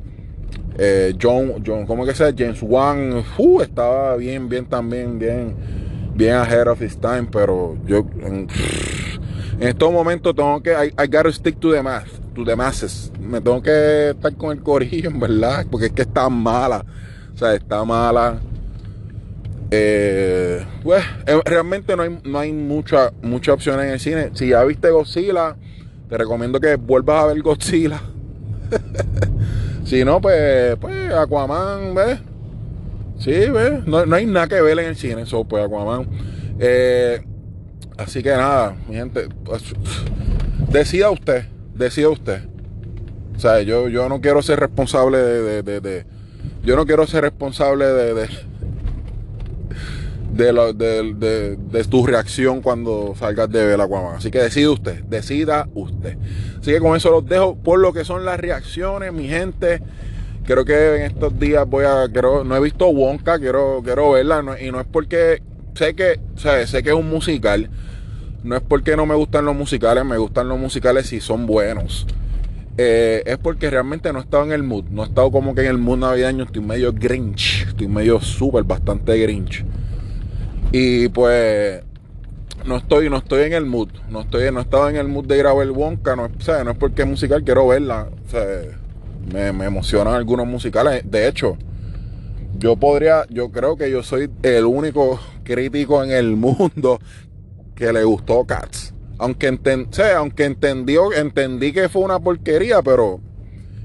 eh, 0.76 1.14
John, 1.22 1.62
John, 1.64 1.86
¿cómo 1.86 2.04
que 2.04 2.16
sea? 2.16 2.34
James 2.36 2.64
Wan, 2.64 3.22
uh, 3.38 3.60
estaba 3.60 4.16
bien, 4.16 4.48
bien 4.48 4.66
también, 4.66 5.20
bien, 5.20 5.54
bien 6.16 6.34
ahead 6.34 6.66
of 6.66 6.82
his 6.82 6.98
time. 6.98 7.28
Pero 7.30 7.76
yo, 7.86 8.04
en, 8.24 8.48
estos 9.60 9.92
momentos 9.92 10.34
tengo 10.34 10.60
que, 10.60 10.72
I, 10.72 10.88
I 11.00 11.06
gotta 11.06 11.30
stick 11.30 11.60
to 11.60 11.70
the 11.70 11.80
math, 11.80 12.21
Me 12.34 13.40
tengo 13.40 13.62
que 13.62 14.10
estar 14.10 14.34
con 14.36 14.56
el 14.56 14.62
corillo, 14.62 15.10
en 15.10 15.20
verdad, 15.20 15.66
porque 15.70 15.86
es 15.86 15.92
que 15.92 16.02
está 16.02 16.28
mala. 16.28 16.84
O 17.34 17.38
sea, 17.38 17.54
está 17.54 17.84
mala. 17.84 18.40
Eh, 19.74 20.62
pues 20.82 21.02
eh, 21.26 21.40
realmente 21.46 21.96
no 21.96 22.02
hay, 22.02 22.20
no 22.24 22.38
hay 22.38 22.52
mucha, 22.52 23.10
mucha 23.22 23.54
opción 23.54 23.80
en 23.80 23.88
el 23.88 24.00
cine. 24.00 24.30
Si 24.34 24.48
ya 24.48 24.62
viste 24.64 24.90
Godzilla, 24.90 25.56
te 26.10 26.18
recomiendo 26.18 26.60
que 26.60 26.76
vuelvas 26.76 27.24
a 27.24 27.26
ver 27.28 27.40
Godzilla. 27.40 28.00
si 29.84 30.04
no, 30.04 30.20
pues, 30.20 30.76
pues 30.76 31.12
Aquaman, 31.12 31.94
¿ves? 31.94 32.18
Sí, 33.18 33.30
¿ves? 33.30 33.86
No, 33.86 33.98
hay 34.14 34.26
nada 34.26 34.46
que 34.46 34.60
ver 34.60 34.78
en 34.78 34.86
el 34.90 34.96
cine, 34.96 35.22
eso, 35.22 35.44
pues 35.44 35.64
Aquaman. 35.64 36.06
Eh, 36.58 37.24
así 37.96 38.22
que 38.22 38.30
nada, 38.30 38.76
mi 38.86 38.96
gente, 38.96 39.28
pues, 39.42 39.62
decida 40.70 41.10
usted, 41.10 41.46
decida 41.82 42.08
usted. 42.08 42.42
O 43.36 43.60
yo, 43.60 43.88
yo 43.88 44.08
no 44.08 44.20
quiero 44.20 44.42
ser 44.42 44.60
responsable 44.60 45.18
de 45.18 46.04
yo 46.64 46.76
no 46.76 46.86
quiero 46.86 47.06
ser 47.06 47.22
responsable 47.24 47.86
de, 47.86 48.14
de, 48.14 48.28
de- 50.52 51.14
de- 51.14 51.56
de 51.56 51.84
tu 51.84 52.06
reacción 52.06 52.62
cuando 52.62 53.14
salgas 53.18 53.50
de 53.50 53.64
ver 53.66 53.80
Aquaman. 53.80 54.16
Así 54.16 54.30
que 54.30 54.38
decide 54.38 54.68
usted, 54.68 55.02
decida 55.04 55.68
usted. 55.74 56.16
Así 56.60 56.70
que 56.72 56.78
con 56.78 56.96
eso 56.96 57.10
los 57.10 57.26
dejo 57.26 57.56
por 57.56 57.80
lo 57.80 57.92
que 57.92 58.04
son 58.04 58.24
las 58.24 58.38
reacciones, 58.38 59.12
mi 59.12 59.28
gente. 59.28 59.82
Creo 60.44 60.64
que 60.64 60.96
en 60.96 61.02
estos 61.02 61.38
días 61.38 61.68
voy 61.68 61.84
a, 61.84 62.08
quiero, 62.12 62.44
no 62.44 62.56
he 62.56 62.60
visto 62.60 62.88
Wonka, 62.88 63.38
quiero, 63.38 63.80
quiero 63.84 64.12
verla, 64.12 64.42
y 64.60 64.70
no 64.72 64.80
es 64.80 64.86
porque 64.90 65.42
sé 65.74 65.94
que, 65.94 66.18
o 66.34 66.66
sé 66.66 66.82
que 66.82 66.90
es 66.90 66.94
un 66.96 67.08
musical, 67.08 67.70
no 68.44 68.56
es 68.56 68.62
porque 68.62 68.96
no 68.96 69.06
me 69.06 69.14
gustan 69.14 69.44
los 69.44 69.54
musicales, 69.54 70.04
me 70.04 70.18
gustan 70.18 70.48
los 70.48 70.58
musicales 70.58 71.06
si 71.06 71.20
son 71.20 71.46
buenos. 71.46 72.06
Eh, 72.78 73.22
es 73.26 73.36
porque 73.38 73.68
realmente 73.68 74.12
no 74.12 74.18
he 74.18 74.22
estado 74.22 74.44
en 74.44 74.52
el 74.52 74.62
mood, 74.62 74.84
no 74.90 75.02
he 75.02 75.06
estado 75.06 75.30
como 75.30 75.54
que 75.54 75.60
en 75.62 75.68
el 75.68 75.78
mood 75.78 75.98
navideño, 75.98 76.44
estoy 76.44 76.62
medio 76.62 76.92
grinch, 76.92 77.66
estoy 77.68 77.86
medio 77.86 78.20
súper, 78.20 78.64
bastante 78.64 79.18
grinch. 79.18 79.64
Y 80.72 81.08
pues 81.08 81.82
no 82.64 82.76
estoy, 82.76 83.10
no 83.10 83.18
estoy 83.18 83.42
en 83.44 83.52
el 83.52 83.66
mood, 83.66 83.90
no 84.08 84.22
estoy, 84.22 84.50
no 84.50 84.60
he 84.60 84.62
estado 84.62 84.88
en 84.88 84.96
el 84.96 85.08
mood 85.08 85.26
de 85.26 85.42
ver 85.42 85.70
Wonka, 85.70 86.16
no, 86.16 86.24
o 86.24 86.40
sea, 86.40 86.64
no 86.64 86.70
es 86.70 86.78
porque 86.78 87.02
es 87.02 87.08
musical, 87.08 87.44
quiero 87.44 87.68
verla, 87.68 88.08
me, 89.32 89.52
me 89.52 89.66
emocionan 89.66 90.14
algunos 90.14 90.46
musicales, 90.46 91.02
de 91.10 91.28
hecho, 91.28 91.58
yo 92.58 92.76
podría, 92.76 93.26
yo 93.28 93.50
creo 93.50 93.76
que 93.76 93.90
yo 93.90 94.02
soy 94.02 94.30
el 94.42 94.64
único 94.64 95.20
crítico 95.44 96.02
en 96.02 96.10
el 96.10 96.36
mundo 96.36 97.00
que 97.82 97.92
le 97.92 98.04
gustó 98.04 98.44
Cats. 98.44 98.94
Aunque, 99.18 99.52
enten- 99.52 99.88
aunque 100.16 100.44
entendió, 100.44 101.12
entendí 101.12 101.72
que 101.72 101.88
fue 101.88 102.02
una 102.02 102.18
porquería, 102.18 102.82
pero 102.82 103.20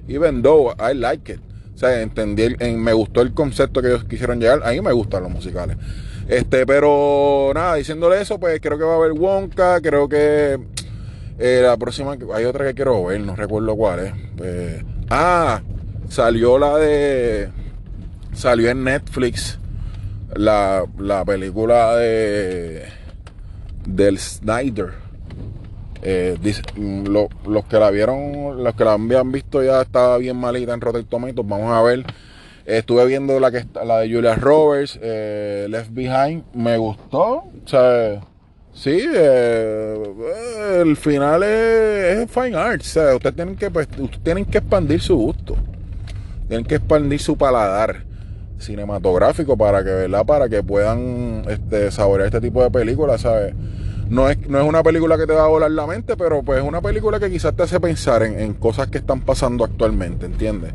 even 0.07 0.41
though 0.41 0.73
I 0.79 0.93
like 0.95 1.33
it. 1.33 1.39
O 1.75 1.77
sea, 1.77 2.01
entendí, 2.01 2.55
en- 2.59 2.81
me 2.81 2.93
gustó 2.93 3.21
el 3.21 3.33
concepto 3.33 3.81
que 3.81 3.89
ellos 3.89 4.05
quisieron 4.05 4.39
llegar. 4.39 4.61
A 4.63 4.71
mí 4.71 4.81
me 4.81 4.91
gustan 4.93 5.23
los 5.23 5.31
musicales. 5.31 5.77
Este, 6.27 6.65
pero 6.65 7.51
nada, 7.53 7.75
diciéndole 7.75 8.21
eso, 8.21 8.39
pues 8.39 8.59
creo 8.61 8.77
que 8.77 8.83
va 8.83 8.93
a 8.93 8.97
haber 8.97 9.13
Wonka, 9.13 9.79
creo 9.81 10.09
que 10.09 10.59
eh, 11.39 11.59
la 11.63 11.77
próxima, 11.77 12.17
hay 12.33 12.45
otra 12.45 12.65
que 12.65 12.73
quiero 12.73 13.05
ver, 13.05 13.21
no 13.21 13.35
recuerdo 13.35 13.75
cuál 13.75 13.99
es. 13.99 14.13
Pues, 14.35 14.83
ah, 15.09 15.61
salió 16.09 16.57
la 16.57 16.77
de, 16.77 17.49
salió 18.33 18.69
en 18.69 18.83
Netflix 18.83 19.59
la, 20.35 20.83
la 20.99 21.23
película 21.23 21.95
de 21.95 22.83
del 23.87 24.19
Snyder. 24.19 24.89
Eh, 26.03 26.37
mm, 26.75 27.07
lo- 27.07 27.29
los 27.47 27.65
que 27.65 27.77
la 27.79 27.89
vieron, 27.89 28.63
los 28.63 28.75
que 28.75 28.83
la 28.85 28.93
habían 28.93 29.31
visto 29.31 29.63
ya 29.63 29.81
estaba 29.81 30.17
bien 30.17 30.37
malita 30.37 30.73
en 30.73 30.81
Rotten 30.81 31.05
Tomatoes. 31.05 31.47
Vamos 31.47 31.71
a 31.71 31.81
ver. 31.81 32.05
Estuve 32.65 33.05
viendo 33.05 33.39
la 33.39 33.49
que 33.49 33.59
está, 33.59 33.85
la 33.85 33.99
de 33.99 34.13
Julia 34.13 34.35
Roberts, 34.35 34.99
eh, 35.01 35.67
Left 35.69 35.91
Behind. 35.93 36.43
Me 36.53 36.77
gustó. 36.77 37.43
O 37.45 38.21
sí, 38.73 38.99
eh, 39.15 39.95
el 40.81 40.97
final 40.97 41.43
es, 41.43 42.29
fine 42.29 42.55
art. 42.57 42.81
O 42.81 43.15
ustedes 43.15 43.35
tienen 43.35 43.55
que, 43.55 43.71
pues, 43.71 43.87
ustedes 43.97 44.19
tienen 44.23 44.45
que 44.45 44.57
expandir 44.59 45.01
su 45.01 45.15
gusto. 45.15 45.55
Tienen 46.47 46.65
que 46.65 46.75
expandir 46.75 47.19
su 47.21 47.37
paladar 47.37 48.03
cinematográfico 48.59 49.57
para 49.57 49.83
que, 49.83 49.89
¿verdad? 49.91 50.25
Para 50.25 50.49
que 50.49 50.61
puedan 50.63 51.43
este, 51.49 51.89
saborear 51.91 52.27
este 52.27 52.41
tipo 52.41 52.61
de 52.63 52.69
películas, 52.71 53.21
¿sabes? 53.21 53.53
No 54.09 54.29
es, 54.29 54.47
no 54.47 54.59
es 54.59 54.67
una 54.67 54.83
película 54.83 55.17
que 55.17 55.27
te 55.27 55.33
va 55.33 55.45
a 55.45 55.47
volar 55.47 55.71
la 55.71 55.85
mente, 55.85 56.15
pero 56.15 56.41
pues 56.43 56.61
es 56.61 56.67
una 56.67 56.81
película 56.81 57.19
que 57.19 57.29
quizás 57.29 57.55
te 57.55 57.63
hace 57.63 57.79
pensar 57.79 58.23
en, 58.23 58.39
en 58.39 58.53
cosas 58.53 58.87
que 58.87 58.99
están 58.99 59.21
pasando 59.21 59.65
actualmente, 59.65 60.25
¿entiendes? 60.25 60.73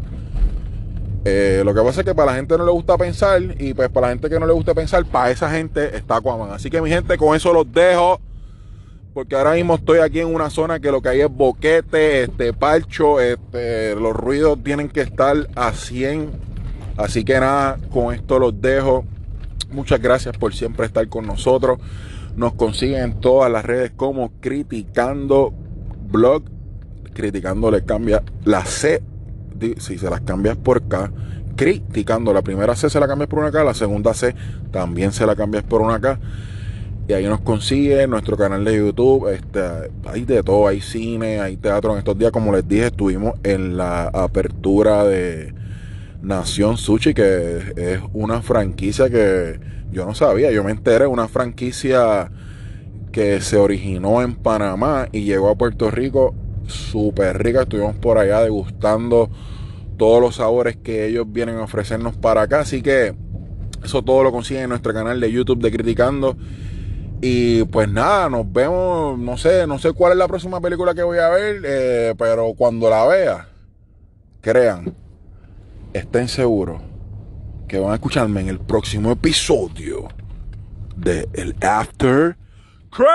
Eh, 1.25 1.63
lo 1.65 1.73
que 1.73 1.81
pasa 1.83 2.01
es 2.01 2.07
que 2.07 2.15
para 2.17 2.33
la 2.33 2.37
gente 2.37 2.59
no 2.59 2.65
le 2.65 2.73
gusta 2.73 2.99
pensar 2.99 3.41
y 3.59 3.75
pues 3.75 3.89
para 3.91 4.09
la 4.09 4.13
gente 4.15 4.29
que 4.29 4.41
no 4.41 4.47
le 4.47 4.53
gusta 4.53 4.75
pensar, 4.75 5.05
para 5.05 5.31
esa 5.31 5.51
gente 5.51 5.97
está 5.97 6.17
Aquaman. 6.17 6.51
Así 6.51 6.69
que 6.69 6.81
mi 6.83 6.91
gente, 6.91 7.17
con 7.17 7.37
eso 7.37 7.53
los 7.53 7.71
dejo. 7.73 8.21
Porque 9.15 9.37
ahora 9.37 9.53
mismo 9.53 9.75
estoy 9.75 9.99
aquí 9.99 10.21
en 10.21 10.35
una 10.35 10.49
zona 10.49 10.81
que 10.81 10.91
lo 10.91 11.03
que 11.03 11.11
hay 11.11 11.21
es 11.21 11.31
boquete, 11.31 12.23
este 12.23 12.55
parcho, 12.55 13.21
este, 13.21 13.95
los 13.95 14.17
ruidos 14.17 14.59
tienen 14.65 14.89
que 14.89 15.03
estar 15.03 15.37
a 15.55 15.73
100. 15.73 16.31
Así 16.97 17.23
que 17.23 17.39
nada, 17.39 17.79
con 17.91 18.15
esto 18.15 18.39
los 18.39 18.59
dejo. 18.59 19.05
Muchas 19.71 20.01
gracias 20.01 20.37
por 20.39 20.55
siempre 20.55 20.87
estar 20.87 21.07
con 21.09 21.27
nosotros. 21.27 21.79
Nos 22.37 22.55
consiguen 22.55 23.03
en 23.03 23.21
todas 23.21 23.51
las 23.51 23.65
redes 23.65 23.93
como 23.95 24.33
Criticando 24.41 25.53
Blog. 26.11 26.45
Criticando 27.13 27.71
le 27.71 27.85
cambia 27.85 28.23
la 28.45 28.65
C. 28.65 29.03
Si 29.79 29.99
se 29.99 30.11
las 30.11 30.23
cambias 30.23 30.57
por 30.57 30.89
K. 30.89 31.13
Criticando. 31.57 32.33
La 32.33 32.43
primera 32.43 32.75
C 32.75 32.89
se 32.89 32.99
la 32.99 33.07
cambias 33.07 33.29
por 33.29 33.41
una 33.41 33.51
K. 33.51 33.65
La 33.65 33.75
segunda 33.75 34.15
C 34.15 34.35
también 34.71 35.13
se 35.13 35.27
la 35.27 35.37
cambias 35.37 35.63
por 35.65 35.83
una 35.83 36.01
K. 36.01 36.19
Y 37.09 37.13
ahí 37.13 37.27
nos 37.27 37.41
consigue 37.41 38.07
nuestro 38.07 38.37
canal 38.37 38.65
de 38.65 38.77
YouTube. 38.77 39.29
Este, 39.29 39.61
hay 40.05 40.25
de 40.25 40.43
todo, 40.43 40.69
hay 40.69 40.81
cine, 40.81 41.41
hay 41.41 41.57
teatro. 41.57 41.93
En 41.93 41.99
estos 41.99 42.17
días, 42.17 42.33
como 42.33 42.53
les 42.53 42.67
dije, 42.67 42.87
estuvimos 42.87 43.35
en 43.43 43.77
la 43.77 44.05
apertura 44.05 45.05
de 45.05 45.53
Nación 46.23 46.77
Sushi, 46.77 47.15
que 47.15 47.73
es 47.77 48.01
una 48.13 48.43
franquicia 48.43 49.11
que 49.11 49.59
yo 49.91 50.07
no 50.07 50.15
sabía. 50.15 50.53
Yo 50.53 50.63
me 50.65 50.71
enteré, 50.71 51.07
una 51.07 51.29
franquicia 51.29 52.31
que 53.11 53.41
se 53.41 53.57
originó 53.57 54.23
en 54.23 54.37
Panamá 54.37 55.09
y 55.13 55.25
llegó 55.25 55.51
a 55.51 55.57
Puerto 55.57 55.91
Rico 55.91 56.35
súper 56.67 57.43
rica. 57.43 57.63
Estuvimos 57.63 57.97
por 57.97 58.19
allá 58.19 58.41
degustando 58.41 59.31
todos 59.99 60.21
los 60.21 60.37
sabores 60.37 60.77
que 60.77 61.07
ellos 61.07 61.27
vienen 61.29 61.57
a 61.57 61.65
ofrecernos 61.65 62.17
para 62.17 62.43
acá. 62.43 62.61
Así 62.61 62.83
que 62.83 63.15
eso 63.85 64.03
todo 64.03 64.23
lo 64.23 64.33
consiguen 64.33 64.65
en 64.65 64.69
nuestro 64.71 64.95
canal 64.95 65.21
de 65.21 65.31
YouTube 65.31 65.61
de 65.61 65.73
Criticando. 65.73 66.37
Y 67.21 67.65
pues 67.65 67.89
nada, 67.89 68.29
nos 68.29 68.51
vemos, 68.53 69.19
no 69.19 69.37
sé, 69.37 69.67
no 69.67 69.79
sé 69.79 69.93
cuál 69.93 70.13
es 70.13 70.19
la 70.19 70.27
próxima 70.27 70.61
película 70.61 70.95
que 70.95 71.05
voy 71.05 71.19
a 71.19 71.29
ver, 71.29 71.63
eh, 71.65 72.15
pero 72.19 72.53
cuando 72.57 72.91
la 72.91 73.07
vea, 73.07 73.49
crean, 74.41 74.93
estén 75.93 76.29
seguros 76.29 76.81
que 77.69 77.79
van 77.79 77.93
a 77.93 77.95
escucharme 77.95 78.41
en 78.41 78.49
el 78.49 78.59
próximo 78.59 79.13
episodio 79.13 80.09
de 80.97 81.29
El 81.33 81.55
After 81.63 82.37
Crash. 82.91 83.13